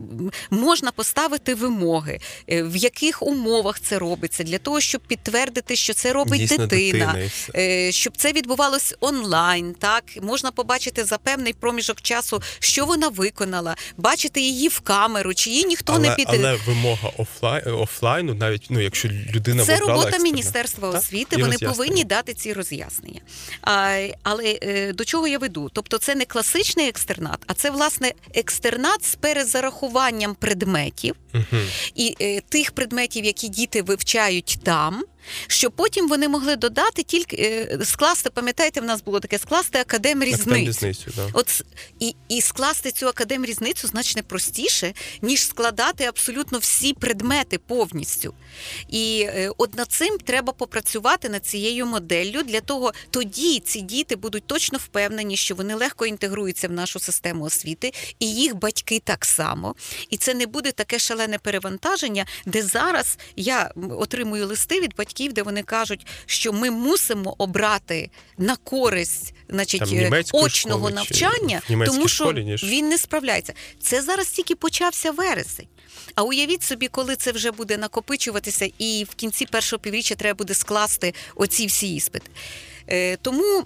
[0.50, 6.14] можна поставити вимоги, е, в яких умовах це робиться, для того, щоб підтвердити, що це
[6.14, 7.14] робить Дійсно, дитина.
[7.14, 7.30] дитина.
[7.56, 13.76] Е, Щоб це відбувалось онлайн, так можна побачити за певний проміжок часу, що вона виконала,
[13.98, 18.66] бачити її в камеру, чи її ніхто але, не під але вимога офлайн, офлайну, навіть
[18.70, 20.22] ну, якщо людина це робота екстернат.
[20.24, 21.36] Міністерства освіти.
[21.36, 23.11] і Вони повинні дати ці роз'яснення.
[23.62, 25.70] А, але е, до чого я веду?
[25.74, 31.68] Тобто, це не класичний екстернат, а це власне екстернат з перезарахуванням предметів Мгм.
[31.96, 35.04] і е, тих предметів, які діти вивчають там.
[35.48, 40.24] Щоб потім вони могли додати тільки е, скласти, пам'ятаєте, в нас було таке скласти академ
[40.24, 41.30] різницю, да.
[41.34, 41.64] От
[42.00, 48.34] і, і скласти цю академ різницю значно простіше, ніж складати абсолютно всі предмети повністю.
[48.90, 52.44] І е, от над цим треба попрацювати над цією моделлю.
[52.44, 57.44] Для того тоді ці діти будуть точно впевнені, що вони легко інтегруються в нашу систему
[57.44, 59.76] освіти, і їх батьки так само.
[60.10, 65.44] І це не буде таке шалене перевантаження, де зараз я отримую листи від батьків, де
[65.44, 69.90] вони кажуть, що ми мусимо обрати на користь, значить, Там,
[70.34, 73.54] очного школи навчання, тому що школі, ніж- він не справляється.
[73.82, 75.68] Це зараз тільки почався вересень.
[76.16, 80.54] А уявіть собі, коли це вже буде накопичуватися, і в кінці першого півріччя треба буде
[80.54, 82.32] скласти оці всі іспити.
[82.88, 83.64] Е, тому.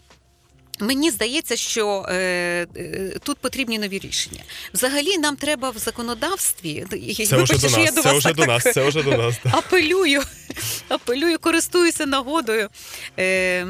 [0.80, 2.14] Мені здається, що е,
[2.78, 4.42] е, тут потрібні нові рішення.
[4.74, 6.86] Взагалі, нам треба в законодавстві.
[7.30, 9.18] Це вже до нас, я нас, це вас вже так- до нас, це вже до
[9.18, 9.36] нас.
[9.52, 10.22] апелюю,
[10.88, 12.70] апелюю, користуюся нагодою.
[13.20, 13.68] Е,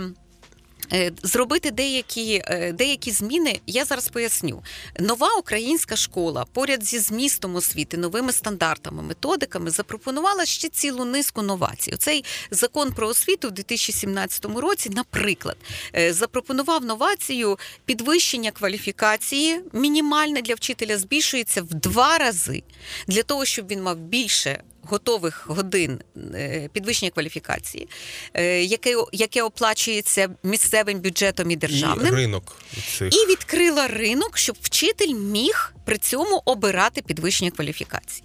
[1.23, 4.63] зробити деякі е, деякі зміни, я зараз поясню.
[4.99, 11.91] Нова українська школа поряд зі змістом освіти, новими стандартами, методиками запропонувала ще цілу низку новацій.
[11.91, 15.57] Оцей закон про освіту в 2017 році, наприклад,
[15.95, 22.63] е, запропонував новацію підвищення кваліфікації мінімальне для вчителя збільшується в два рази
[23.07, 25.99] для того, щоб він мав більше готових годин
[26.35, 27.87] е, підвищення кваліфікації,
[28.33, 32.13] е, яке яке оплачується місцевим бюджетом і державним.
[32.13, 32.57] І ринок
[32.97, 33.15] цих.
[33.15, 38.23] І відкрила ринок, щоб вчитель міг при цьому обирати підвищення кваліфікації.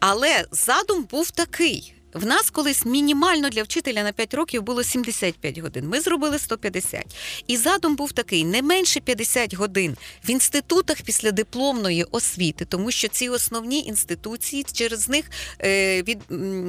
[0.00, 1.94] Але задум був такий.
[2.14, 5.88] В нас колись мінімально для вчителя на 5 років було 75 годин.
[5.88, 7.04] Ми зробили 150.
[7.46, 13.08] І задум був такий: не менше 50 годин в інститутах після дипломної освіти, тому що
[13.08, 16.18] ці основні інституції через них е, від,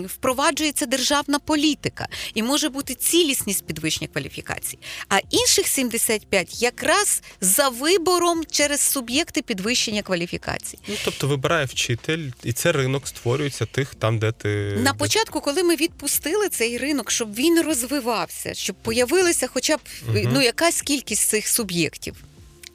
[0.06, 4.80] впроваджується державна політика і може бути цілісність підвищення кваліфікації.
[5.10, 10.82] А інших 75 якраз за вибором через суб'єкти підвищення кваліфікації.
[10.88, 14.48] Ну, тобто вибирає вчитель, і це ринок створюється тих там, де ти
[14.84, 14.98] На де-
[15.30, 20.30] початку, коли ми відпустили цей ринок, щоб він розвивався, щоб появилася хоча б Мгм.
[20.34, 22.16] ну, якась кількість цих суб'єктів.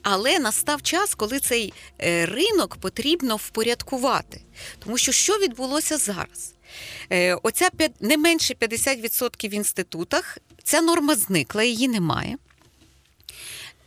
[0.03, 4.41] Але настав час, коли цей е, ринок потрібно впорядкувати.
[4.79, 6.53] Тому що що відбулося зараз?
[7.11, 12.37] Е, Оця не менше 50% в інститутах, ця норма зникла, її немає.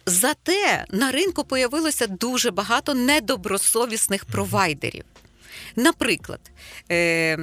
[0.06, 5.04] Зате на ринку появилося дуже багато недобросовісних провайдерів.
[5.76, 6.40] Наприклад,
[6.90, 7.38] е,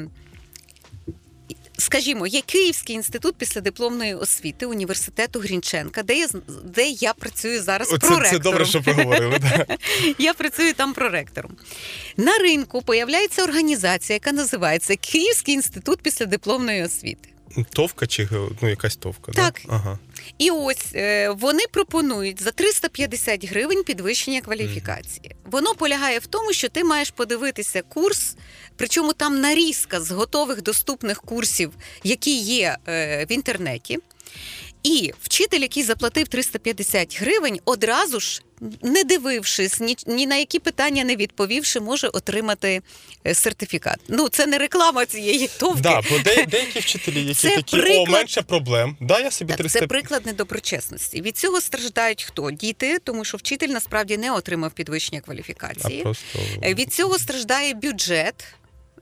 [1.77, 6.27] скажімо, є Київський інститут післядипломної освіти університету Грінченка, де я,
[6.63, 8.43] де я працюю зараз Оце, проректором.
[8.43, 9.39] це добре, що поговорили.
[9.39, 9.65] да.
[10.17, 11.51] Я працюю там проректором.
[12.17, 17.29] На ринку появляється організація, яка називається Київський інститут післядипломної освіти.
[17.63, 18.27] Товка чи
[18.61, 19.31] ну, якась товка.
[19.31, 19.61] Так.
[19.65, 19.73] Да?
[19.73, 19.99] Ага.
[20.37, 25.35] І ось е, вони пропонують за 350 гривень підвищення кваліфікації.
[25.45, 28.35] Воно полягає в тому, що ти маєш подивитися курс,
[28.75, 33.99] причому там нарізка з готових доступних курсів, які є е, в інтернеті.
[34.85, 38.41] І вчитель, який заплатив 350 гривень, одразу ж,
[38.81, 42.81] не дивившись, ні, ні на які питання не відповівши, може отримати
[43.27, 43.99] е, сертифікат.
[44.07, 45.81] Ну, це не реклама цієї товки.
[45.81, 48.97] Да, бо де, деякі вчителі, які Це такі, о, менше проблем.
[49.01, 49.79] Да, я собі Так, 300...
[49.79, 51.21] Це приклад недоброчесності.
[51.21, 52.51] Від цього страждають хто?
[52.51, 56.01] Діти, тому що вчитель насправді не отримав підвищення а кваліфікації.
[56.01, 56.39] просто...
[56.63, 58.45] Е, Від цього страждає бюджет.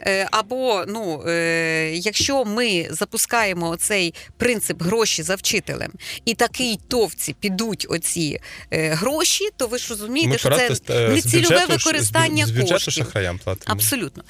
[0.01, 5.91] Е, Або ну, е, якщо ми запускаємо цей принцип гроші за вчителем,
[6.25, 8.39] і такій товці підуть оці
[8.71, 12.53] е, гроші, то ви ж розумієте, Ми що це не цільове нецільове використання з, бю-
[12.53, 12.93] з бюджету коштів.
[12.93, 13.73] шахраям платимо.
[13.75, 14.23] Абсолютно.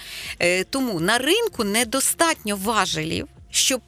[0.69, 3.81] Тому на ринку недостатньо важелів, щоб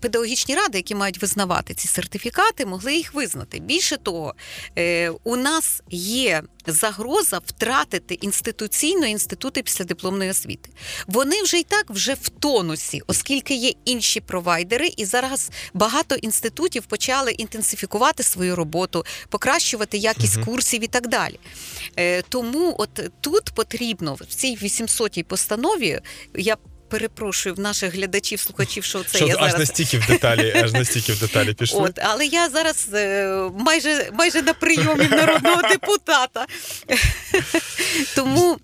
[0.00, 3.60] педагогічні ради, які мають визнавати ці сертифікати, могли їх визнати.
[3.60, 4.34] Більше того,
[4.78, 10.70] е, у нас є загроза втратити інституційно інститути післядипломної освіти.
[11.06, 16.84] Вони вже й так вже в тонусі, оскільки є інші провайдери, і зараз багато інститутів
[16.86, 20.44] почали інтенсифікувати свою роботу, покращувати якість Мгм.
[20.44, 21.40] курсів і так далі.
[21.96, 26.00] Е, тому от тут потрібно в цій 800-й постанові
[26.34, 26.56] я.
[26.90, 30.72] Перепрошую в наших глядачів, слухачів, що це Що я аж зараз настільки в деталі, аж
[30.72, 31.80] настільки в деталі пішли.
[31.80, 36.46] От, але я зараз е, майже, майже на прийомі народного депутата.
[38.14, 38.58] тому.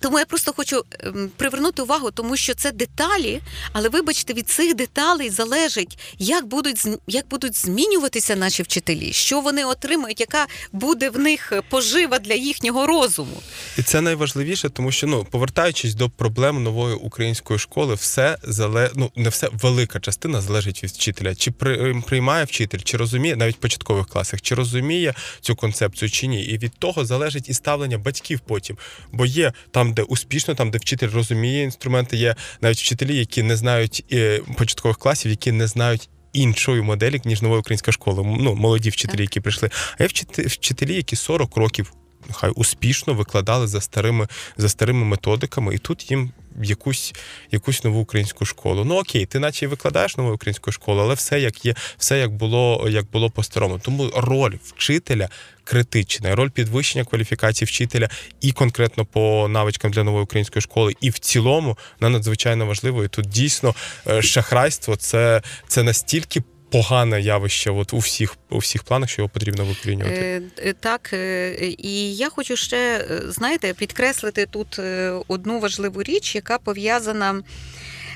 [0.00, 3.40] Тому я просто хочу ем, привернути увагу, тому що це деталі,
[3.72, 9.64] але вибачте, від цих деталей залежить, як будуть як будуть змінюватися наші вчителі, що вони
[9.64, 13.42] отримають, яка буде в них пожива для їхнього розуму.
[13.80, 18.90] І це найважливіше, тому що ну повертаючись до проблем нової української школи, все зале...
[18.94, 21.34] ну, не все велика частина залежить від вчителя.
[21.34, 22.02] Чи при...
[22.06, 26.44] приймає вчитель, чи розуміє навіть в початкових класах, чи розуміє цю концепцію, чи ні.
[26.44, 28.76] І від того залежить і ставлення батьків потім.
[29.12, 33.56] Бо є там, де успішно, там де вчитель розуміє інструменти, є навіть вчителі, які не
[33.56, 36.08] знають е, початкових класів, які не знають.
[36.32, 38.22] Іншої моделі, ніж нова українська школа.
[38.40, 39.70] Ну, молоді вчителі, які прийшли.
[39.98, 41.92] А є вчителі, вчителі, які 40 років
[42.32, 47.14] хай успішно викладали за старими, за старими методиками, і тут їм якусь,
[47.50, 48.84] якусь нову українську школу.
[48.84, 52.32] Ну окей, ти наче і викладаєш нову українську школу, але все як є, все як
[52.32, 53.78] було, як було по-старому.
[53.78, 55.28] Тому роль вчителя
[55.64, 58.08] критична, роль підвищення кваліфікації вчителя
[58.40, 63.04] і конкретно по навичкам для нової української школи, і в цілому вона надзвичайно важлива.
[63.04, 63.74] І тут дійсно
[64.06, 66.42] е, шахрайство це, це настільки.
[66.70, 70.16] Погане явище, от у всіх у всіх планах, що його потрібно викорінювати.
[70.16, 74.80] Е, е, Так, е, і я хочу ще, знаєте, підкреслити тут
[75.28, 77.42] одну важливу річ, яка пов'язана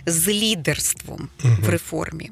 [0.07, 1.57] з лідерством угу.
[1.61, 2.31] в реформі.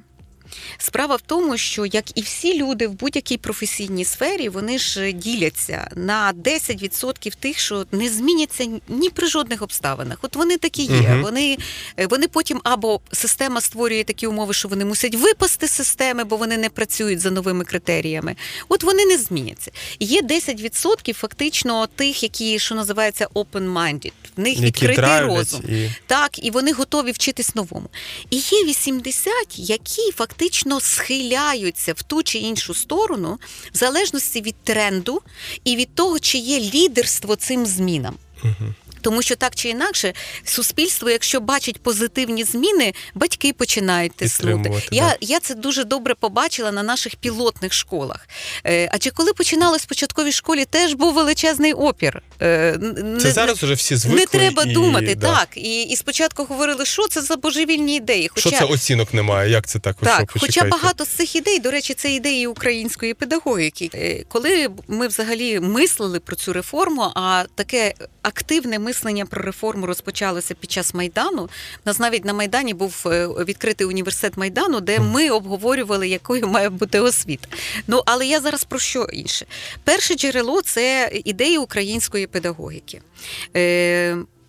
[0.78, 5.90] Справа в тому, що як і всі люди в будь-якій професійній сфері, вони ж діляться
[5.96, 10.18] на 10% тих, що не зміняться ні при жодних обставинах.
[10.22, 10.88] От вони такі є.
[11.00, 11.22] Мгм.
[11.22, 11.58] Вони,
[11.96, 16.36] е, вони потім або система створює такі умови, що вони мусять випасти з системи, бо
[16.36, 18.36] вони не працюють за новими критеріями.
[18.68, 19.70] От вони не зміняться.
[20.00, 24.12] Є 10% фактично тих, які що називається open-minded.
[24.36, 25.62] В них Які відкритий розум.
[25.68, 27.88] і Так, і вони готові вчитись новому.
[28.30, 30.41] І є 80, які фактично
[30.80, 33.38] схиляються в ту чи іншу сторону,
[33.74, 35.22] в залежності від тренду
[35.64, 38.14] і від того, чи є лідерство цим змінам.
[38.42, 38.74] Мгм.
[39.02, 40.12] Тому що так чи інакше,
[40.44, 44.72] суспільство, якщо бачить позитивні зміни, батьки починають тиснути.
[44.90, 45.16] Я, да.
[45.20, 48.28] я це дуже добре побачила на наших пілотних школах.
[48.66, 52.22] Е, адже коли починалось в початковій школі, теж був величезний опір.
[52.40, 54.20] Е, н- це зараз уже всі звикли.
[54.20, 55.34] не треба і, думати, да.
[55.36, 55.48] так.
[55.56, 58.28] І, і спочатку говорили, що це за божевільні ідеї.
[58.28, 59.50] Хоча, Що це оцінок немає?
[59.50, 59.96] Як це так?
[60.00, 63.90] Так, що, хоча багато з цих ідей, до речі, це ідеї української педагогіки.
[63.94, 68.91] Е, Коли ми взагалі мислили про цю реформу, а таке активне мислення
[69.30, 71.42] про реформу розпочалося під час майдану.
[71.42, 71.48] У
[71.84, 77.00] нас навіть на майдані був е, відкритий університет майдану, де ми обговорювали, якою має бути
[77.00, 77.48] освіта.
[77.86, 79.46] Ну але я зараз про що інше.
[79.84, 83.00] Перше джерело це ідеї української педагогіки.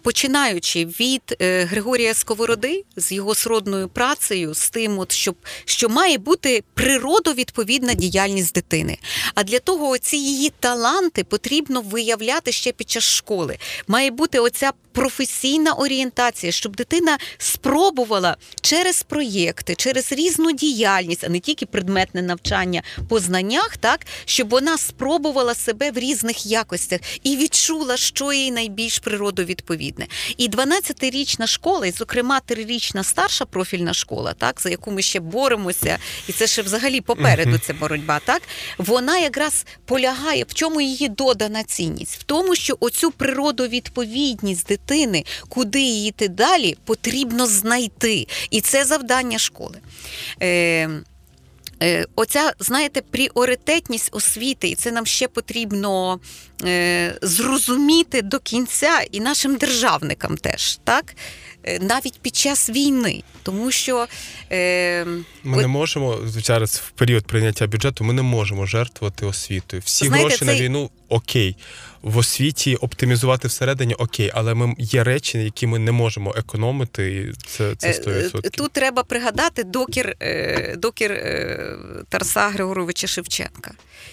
[0.03, 5.35] Починаючи від е, Григорія Сковороди з його сродною працею, з тим, от, щоб,
[5.65, 8.97] що має бути природовідповідна діяльність дитини.
[9.35, 13.57] А для того ці її таланти потрібно виявляти ще під час школи.
[13.87, 21.39] Має бути оця професійна орієнтація, щоб дитина спробувала через проєкти, через різну діяльність, а не
[21.39, 27.97] тільки предметне навчання по знаннях, так щоб вона спробувала себе в різних якостях і відчула,
[27.97, 28.99] що їй найбільш
[29.93, 30.07] природовідповідне.
[30.37, 35.97] І 12-річна школа, і, зокрема, трирічна старша профільна школа, так за яку ми ще боремося,
[36.27, 38.19] і це ще взагалі попереду ця боротьба.
[38.25, 38.41] Так
[38.77, 45.81] вона якраз полягає в чому її додана цінність, в тому, що оцю природовідповідність дитини, куди
[45.81, 48.27] її йти далі, потрібно знайти.
[48.49, 49.79] І це завдання школи.
[50.41, 50.89] Е,
[52.15, 56.19] Оця, знаєте, пріоритетність освіти, і це нам ще потрібно
[56.65, 61.15] е, зрозуміти до кінця і нашим державникам теж, так?
[61.63, 63.23] Е, Навіть під час війни.
[63.43, 64.07] Тому що
[64.51, 65.05] е,
[65.43, 68.03] Ми от- не можемо зараз в період прийняття бюджету.
[68.03, 69.81] Ми не можемо жертвувати освітою.
[69.85, 71.55] Всі Знаєте, гроші на війну окей.
[72.03, 77.11] В освіті оптимізувати всередині окей, але ми є речі, які ми не можемо економити.
[77.11, 78.49] І це, це Е, 100%.
[78.49, 81.75] Тут треба пригадати докір, е, докір е,
[82.09, 83.71] Тараса Григоровича Шевченка.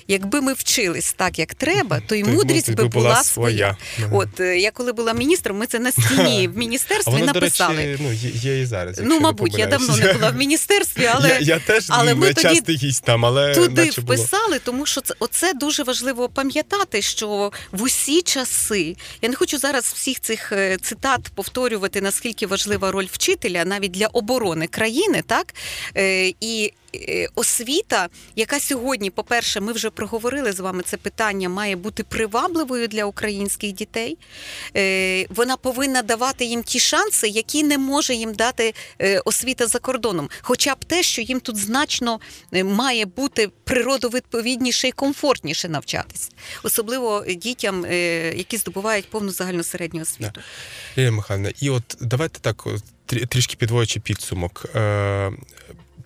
[0.09, 3.77] Якби ми вчились так, як треба, то й То мудрість би була своя.
[3.99, 4.09] Ага.
[4.13, 7.75] От е, я коли була міністром, ми це на стіні в а міністерстві воно, написали.
[7.75, 9.01] до речі, ну, є, і зараз.
[9.03, 12.77] ну, мабуть, я давно не була в міністерстві, але я, я теж але ми тоді
[12.77, 18.23] гість там, але туди вписали, тому що це оце дуже важливо пам'ятати, що в усі
[18.23, 23.91] часи я не хочу зараз всіх цих е, цитат повторювати, наскільки важлива роль вчителя навіть
[23.91, 25.55] для оборони країни, так
[25.97, 26.73] Е, і.
[26.95, 32.89] Е, Освіта, яка сьогодні, по-перше, ми вже проговорили з вами це питання, має бути привабливою
[32.89, 34.19] для українських дітей.
[34.77, 39.79] Е, Вона повинна давати їм ті шанси, які не може їм дати е, освіта за
[39.79, 40.31] кордоном.
[40.41, 42.21] Хоча б те, що їм тут значно
[42.65, 46.31] має бути природовідповідніше і комфортніше навчатись,
[46.63, 47.87] особливо дітям,
[48.35, 50.41] які здобувають повну загальну середню освіту.
[50.99, 52.67] Лілія Михайлівна, і от давайте так
[53.07, 54.67] трі- трішки підводячи підсумок.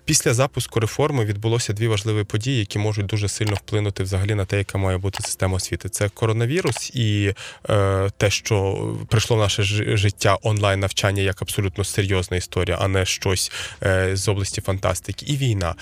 [0.05, 4.57] Після запуску реформи відбулося дві важливі події, які можуть дуже сильно вплинути взагалі на те,
[4.57, 5.89] яка має бути система освіти.
[5.89, 7.33] Це коронавірус і
[7.69, 9.63] е, те, що прийшло в наше
[9.97, 13.51] життя онлайн навчання як абсолютно серйозна історія, а не щось
[13.83, 15.75] е, з області фантастики, і війна.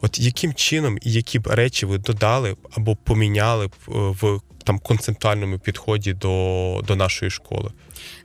[0.00, 4.78] От яким чином і які б речі ви додали або поміняли б е, в там
[4.78, 7.70] концептуальному підході до, до нашої школи?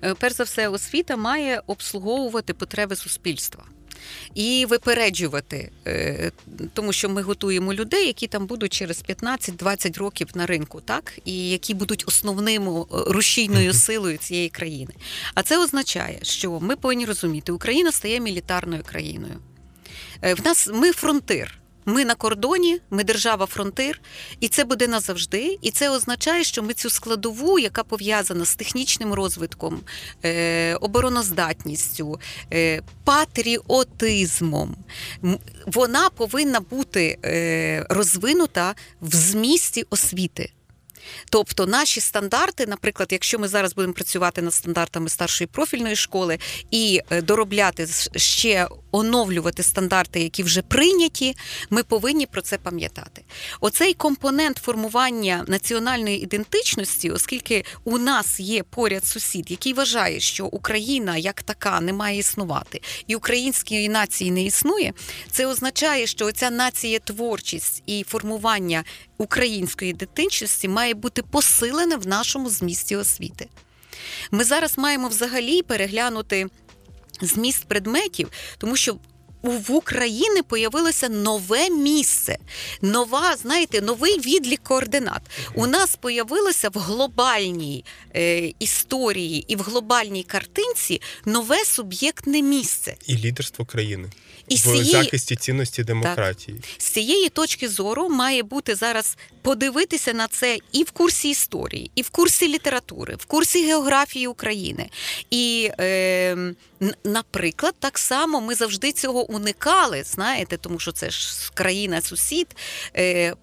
[0.04, 3.64] Е, Перш за все, освіта має обслуговувати потреби суспільства.
[4.36, 6.32] І випереджувати, е,
[6.74, 11.50] тому що ми готуємо людей, які там будуть через 15-20 років на ринку, так і
[11.50, 14.94] які будуть основним е, рушійною силою цієї країни.
[15.34, 19.36] А це означає, що ми повинні розуміти, Україна стає мілітарною країною.
[20.22, 21.60] Е, В нас ми фронтир.
[21.86, 24.02] Ми на кордоні, ми держава фронтир,
[24.40, 25.58] і це буде назавжди.
[25.62, 29.82] І це означає, що ми цю складову, яка пов'язана з технічним розвитком,
[30.24, 32.20] е, обороноздатністю,
[32.54, 34.76] е, патріотизмом,
[35.66, 40.52] вона повинна бути е, розвинута в змісті освіти.
[41.30, 46.38] Тобто наші стандарти, наприклад, якщо ми зараз будемо працювати над стандартами старшої профільної школи
[46.72, 51.36] і е, доробляти ще оновлювати стандарти, які вже прийняті,
[51.70, 53.22] ми повинні про це пам'ятати.
[53.62, 61.18] Оцей компонент формування національної ідентичності, оскільки у нас є поряд сусід, який вважає, що Україна
[61.18, 64.94] як така не має існувати, і української нації не існує,
[65.32, 68.84] це означає, що ця нація творчість і формування
[69.18, 73.48] української ідентичності має бути посилене в нашому змісті освіти.
[74.32, 76.48] Ми зараз маємо взагалі переглянути
[77.22, 78.98] зміст предметів, тому що
[79.42, 82.38] у- в Україні появилося нове місце,
[82.82, 85.22] нова, знаєте, новий відлік координат.
[85.56, 87.86] У нас появилося в глобальній
[88.16, 92.96] е, історії і в глобальній картинці нове суб'єктне місце.
[93.08, 94.10] І лідерство країни
[94.48, 96.58] І в цієї, захисті цінності демократії.
[96.78, 102.02] з цієї точки зору має бути зараз подивитися на це і в курсі історії, і
[102.02, 104.90] в курсі літератури, в курсі географії України.
[105.30, 106.38] І, е,
[107.04, 112.48] наприклад, так само ми завжди цього уникали, знаєте, тому що це ж країна-сусід.
[112.98, 113.34] Е,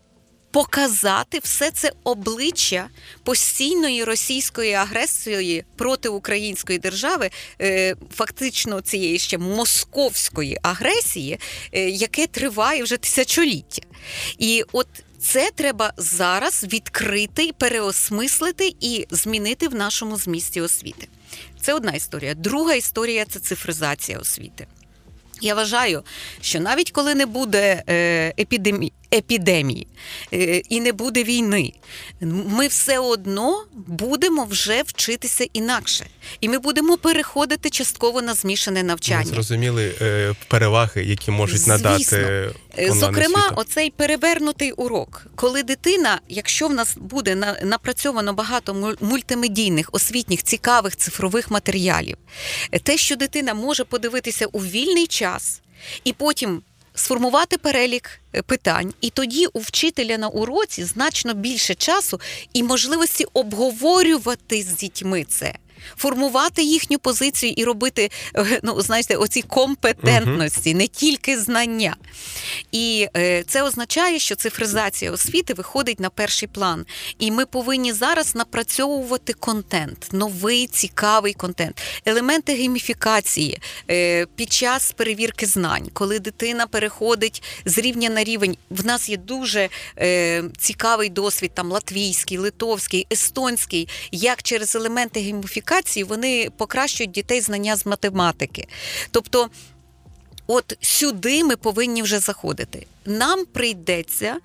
[0.53, 2.89] Показати все це обличчя
[3.25, 7.31] постійної російської агресії проти української держави,
[7.61, 11.39] е, фактично цієї ще московської агресії,
[11.73, 13.83] е, яке триває вже тисячоліття.
[14.39, 14.87] І от
[15.21, 21.09] це треба зараз відкрити, переосмислити і змінити в нашому змісті освіти.
[21.61, 22.35] Це одна історія.
[22.35, 24.67] Друга історія це цифризація освіти.
[25.41, 26.03] Я вважаю,
[26.41, 29.87] що навіть коли не буде е, епідемії, епідемії
[30.33, 31.73] е, і не буде війни,
[32.21, 36.07] ми все одно будемо вже вчитися інакше.
[36.41, 39.25] І ми будемо переходити частково на змішане навчання.
[39.25, 41.79] Ми зрозуміли е, переваги, які можуть Звісно.
[41.79, 49.89] надати Е, Зокрема, оцей перевернутий урок, коли дитина, якщо в нас буде напрацьовано багато мультимедійних,
[49.93, 52.17] освітніх, цікавих цифрових матеріалів,
[52.83, 55.63] те, що дитина може подивитися у вільний час
[56.05, 56.63] і потім.
[56.95, 62.21] Сформувати перелік е, питань, і тоді у вчителя на уроці значно більше часу
[62.53, 65.55] і можливості обговорювати з дітьми це,
[65.97, 71.97] формувати їхню позицію і робити, е, ну знаєте, оці компетентності, не тільки знання.
[72.73, 76.87] І е, це означає, що цифризація освіти виходить на перший план.
[77.19, 83.61] І ми повинні зараз напрацьовувати контент, новий цікавий контент, елементи гейміфікації
[83.91, 88.57] е, під час перевірки знань, коли дитина переходить з рівня на рівень.
[88.71, 89.69] В нас є дуже
[90.59, 95.72] цікавий досвід, там латвійський, литовський, естонський, як через елементи гейміфікації
[96.05, 98.67] вони покращують дітей знання з математики.
[99.11, 99.51] Тобто.
[100.47, 102.87] От сюди ми повинні вже заходити.
[103.07, 104.37] Нам прийдеться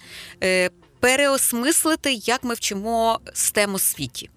[0.43, 0.69] е,
[0.99, 4.30] переосмислити, як ми вчимо STEM у світі.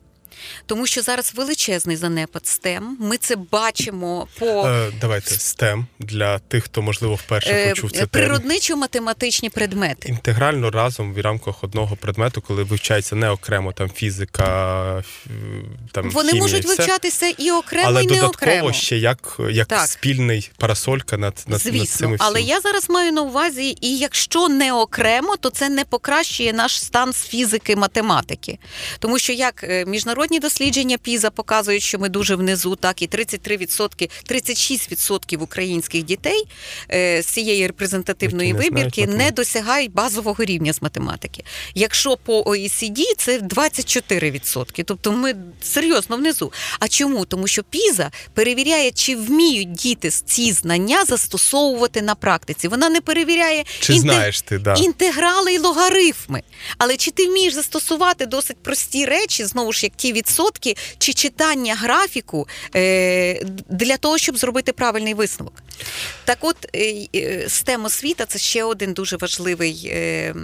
[0.67, 2.81] Тому що зараз величезний занепад STEM.
[2.99, 8.07] Ми це бачимо по Е, давайте STEM для тих, хто можливо вперше е, почув це
[8.07, 10.09] природничо-математичні предмети.
[10.09, 15.05] Інтегрально разом в рамках одного предмету, коли вивчається не окремо там фізика,
[15.93, 18.73] там Вони хімія, можуть все, вивчатися і окремо, але і не додатково окремо.
[18.73, 19.89] ще як, як Так.
[19.89, 24.49] спільний парасолька над, над, над Звісно, цим але я зараз маю на увазі, і якщо
[24.49, 28.59] не окремо, то це не покращує наш стан з фізики математики.
[28.99, 29.85] Тому що як е,
[30.31, 36.45] міжнародні дослідження ПІЗа показують, що ми дуже внизу, так і 33%, 36% українських дітей
[36.91, 41.45] е, з цієї репрезентативної Які вибірки не досягають базового рівня з математики.
[41.75, 44.85] Якщо по OECD це 24%.
[44.85, 46.53] Тобто ми серйозно внизу.
[46.79, 47.25] А чому?
[47.25, 52.69] Тому що ПІЗа перевіряє, чи вміють діти ці знання застосовувати на практиці.
[52.69, 54.75] Вона не перевіряє Чи інте- знаєш ти, да.
[54.75, 56.43] інтеграли і логарифми.
[56.79, 61.75] Але чи ти вмієш застосувати досить прості речі, знову ж як ті відсотки, чи читання
[61.75, 65.63] графіку е, для того, щоб зробити правильний висновок?
[66.25, 66.79] Так от, е,
[67.15, 70.35] е, STEM освіта це ще один дуже важливий е,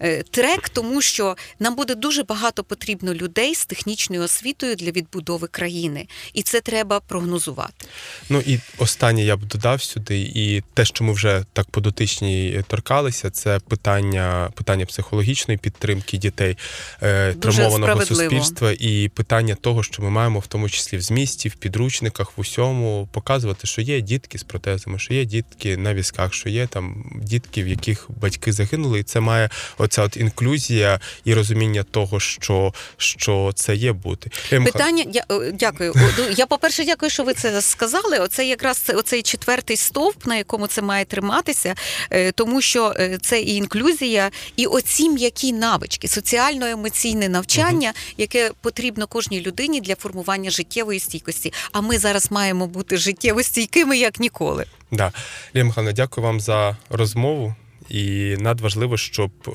[0.00, 5.48] е, трек, тому що нам буде дуже багато потрібно людей з технічною освітою для відбудови
[5.48, 7.86] країни, і це треба прогнозувати.
[8.28, 12.64] Ну і останнє я б додав сюди, і те, що ми вже так по дотичній
[12.68, 16.56] торкалися, це питання, питання психологічної підтримки дітей,
[17.02, 21.54] е, травмованого суспільства і питання того, що ми маємо в тому числі в змісті, в
[21.54, 26.48] підручниках, в усьому показувати, що є дітки з протезами, що є дітки на візках, що
[26.48, 31.82] є там дітки, в яких батьки загинули, і це має оця от інклюзія і розуміння
[31.82, 34.30] того, що, що це є бути.
[34.52, 35.92] Е, Питання дя- е, дякую.
[35.96, 38.18] Ну, Я по-перше, дякую, що ви це сказали.
[38.18, 41.74] Оце якраз це оцей четвертий стовп, на якому це має триматися,
[42.10, 49.40] е, тому що це і інклюзія, і оці м'які навички, соціально-емоційне навчання, яке потрібно кожній
[49.40, 51.52] людині для формування життєвої стійкості.
[51.72, 54.64] А ми зараз маємо бути життєво стійкими як ніколи.
[54.92, 55.12] Да.
[55.54, 57.54] Лія Михайловна, дякую вам за розмову.
[57.88, 59.52] І надважливо, щоб е,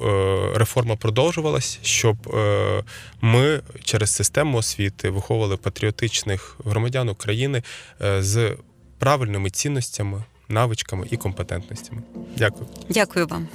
[0.55, 2.83] реформа продовжувалась, щоб е,
[3.21, 7.63] ми через систему освіти виховували патріотичних громадян України
[8.01, 8.55] е, з
[8.99, 12.01] правильними цінностями, навичками і компетентностями.
[12.37, 12.69] Дякую.
[12.89, 13.47] Дякую вам.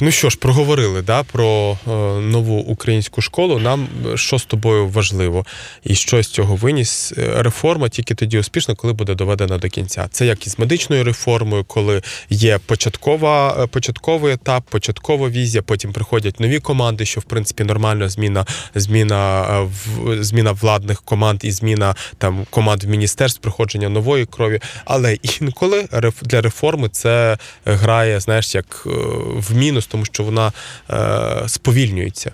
[0.00, 1.90] Ну що ж, проговорили да, про е,
[2.20, 3.58] нову українську школу.
[3.58, 5.46] Нам е, що з тобою важливо,
[5.84, 10.08] і що з цього виніс Е, реформа тільки тоді успішна, коли буде доведена до кінця.
[10.10, 16.40] Це як із медичною реформою, коли є початкова, е, початковий етап, початкова візія, потім приходять
[16.40, 21.94] нові команди, що в принципі нормально зміна, зміна, е, в- зміна владних команд і зміна
[22.18, 24.60] там команд в міністерств, приходження нової крові.
[24.84, 25.88] Але інколи
[26.22, 28.90] для реформи це грає, знаєш, як е,
[29.52, 30.52] в мінус, тому що вона
[30.90, 32.32] е, сповільнюється.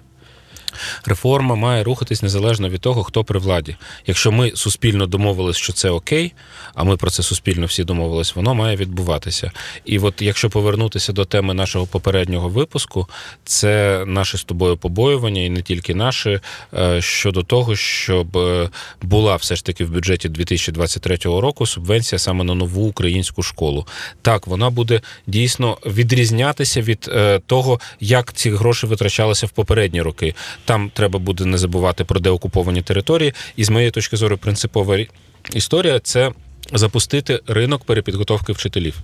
[1.04, 3.76] Реформа має рухатись незалежно від того, хто при владі.
[4.06, 6.32] Якщо ми суспільно домовились, що це окей,
[6.74, 9.52] а ми про це суспільно всі домовились, воно має відбуватися.
[9.84, 13.06] І от якщо повернутися до теми нашого попереднього випуску,
[13.44, 16.40] це наше з тобою побоювання, і не тільки наше,
[16.74, 18.70] е, щодо того, щоб е,
[19.02, 23.86] була все ж таки в бюджеті 2023 року субвенція саме на нову українську школу.
[24.22, 30.34] Так, вона буде дійсно відрізнятися від е, того, як ці гроші витрачалися в попередні роки.
[30.64, 33.34] Там треба буде не забувати про деокуповані території.
[33.56, 34.98] І з моєї точки зору, принципова
[35.52, 36.32] історія це
[36.72, 38.94] запустити ринок перепідготовки вчителів.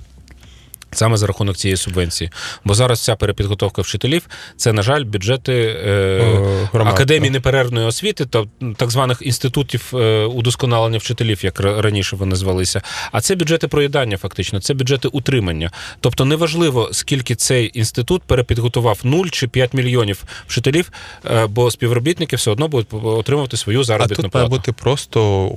[0.94, 2.30] Саме за рахунок цієї субвенції.
[2.64, 4.26] Бо зараз ця перепідготовка вчителів
[4.56, 7.32] це, на жаль, бюджети е, Е, громад, академії так.
[7.32, 8.44] неперервної освіти, та
[8.76, 12.82] так званих інститутів е, удосконалення вчителів, як раніше вони звалися.
[13.12, 15.70] А це бюджети проїдання, фактично, це бюджети утримання.
[16.00, 20.92] Тобто неважливо, скільки цей інститут перепідготував 0 чи 5 мільйонів вчителів,
[21.30, 24.48] е, бо співробітники все одно будуть отримувати свою А заробітну тут має плату.
[24.56, 25.50] бути просто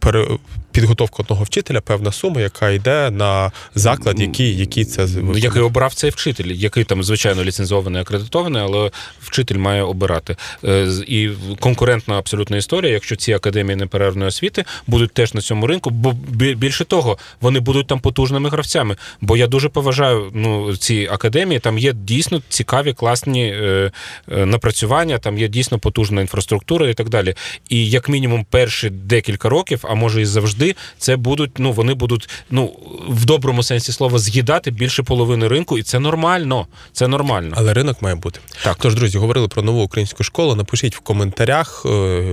[0.00, 0.28] пере-
[0.72, 5.94] підготовка одного вчителя, певна сума, яка йде на заклад, який, який це Ну, який обрав
[5.94, 10.36] цей вчитель, який там звичайно ліцензований, акредитований, але вчитель має обирати.
[10.64, 15.90] Е, І конкурентна абсолютна історія, якщо ці академії неперервної освіти будуть теж на цьому ринку,
[15.90, 18.96] бо бі- більше того, вони будуть там потужними гравцями.
[19.20, 23.90] Бо я дуже поважаю ну, ці академії, там є дійсно цікаві, класні е,
[24.32, 27.34] е, напрацювання, там є дійсно потужна інфраструктура і так далі.
[27.68, 30.61] І як мінімум перші декілька років, а може і завжди,
[30.98, 32.72] це будуть, ну вони будуть ну
[33.08, 36.66] в доброму сенсі слова з'їдати більше половини ринку, і це нормально.
[36.92, 37.54] Це нормально.
[37.56, 38.40] Але ринок має бути.
[38.64, 38.76] Так.
[38.80, 40.54] Тож, друзі, говорили про нову українську школу.
[40.54, 41.88] Напишіть в коментарях е,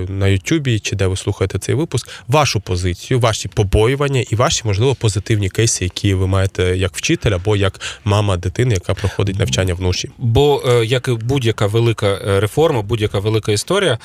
[0.09, 4.95] на Ютубі чи де ви слухаєте цей випуск вашу позицію, ваші побоювання і ваші, можливо,
[4.95, 9.81] позитивні кейси, які ви маєте як вчитель або як мама дитини, яка проходить навчання в
[9.81, 10.09] нуші.
[10.17, 13.97] Бо е, як і будь-яка велика е, реформа, будь-яка велика історія,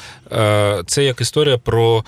[0.86, 2.04] це як історія про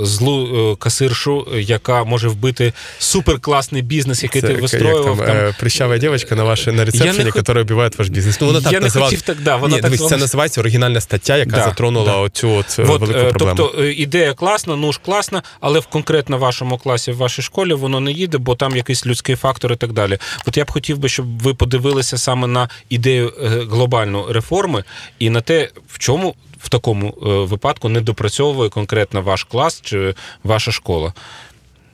[0.00, 0.76] злу е,
[1.08, 5.16] касиршу, яка може вбити суперкласний бізнес, який ти як вистроював.
[5.18, 8.08] там, Там, е, прищава дівчинка на вашій на Я ресепшені, не хот- яка убиває ваш
[8.08, 8.40] бізнес.
[8.40, 10.60] Ну, вона так Я не називала- хотів так, да, вона Ні, так дивись, це називається
[10.60, 12.16] оригінальна стаття, яка Да, затронула да.
[12.16, 13.54] оцю от е, От, велику е, проблему.
[13.56, 18.00] Тобто ідея класна, ну ж класна, але в конкретно вашому класі, в вашій школі воно
[18.00, 20.18] не їде, бо там якийсь людський фактор і так далі.
[20.46, 23.32] От я б хотів би, щоб ви подивилися саме на ідею
[23.70, 24.84] глобальну реформи
[25.18, 30.14] і на те, в чому в такому е, випадку не допрацьовує конкретно ваш клас чи
[30.44, 31.12] ваша школа.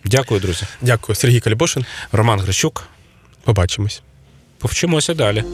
[0.04, 0.66] Дякую, друзі.
[0.80, 1.84] Дякую, Сергій Калібошин.
[2.12, 2.88] Роман Грищук.
[3.44, 4.02] Побачимось.
[4.58, 5.44] Повчимося далі.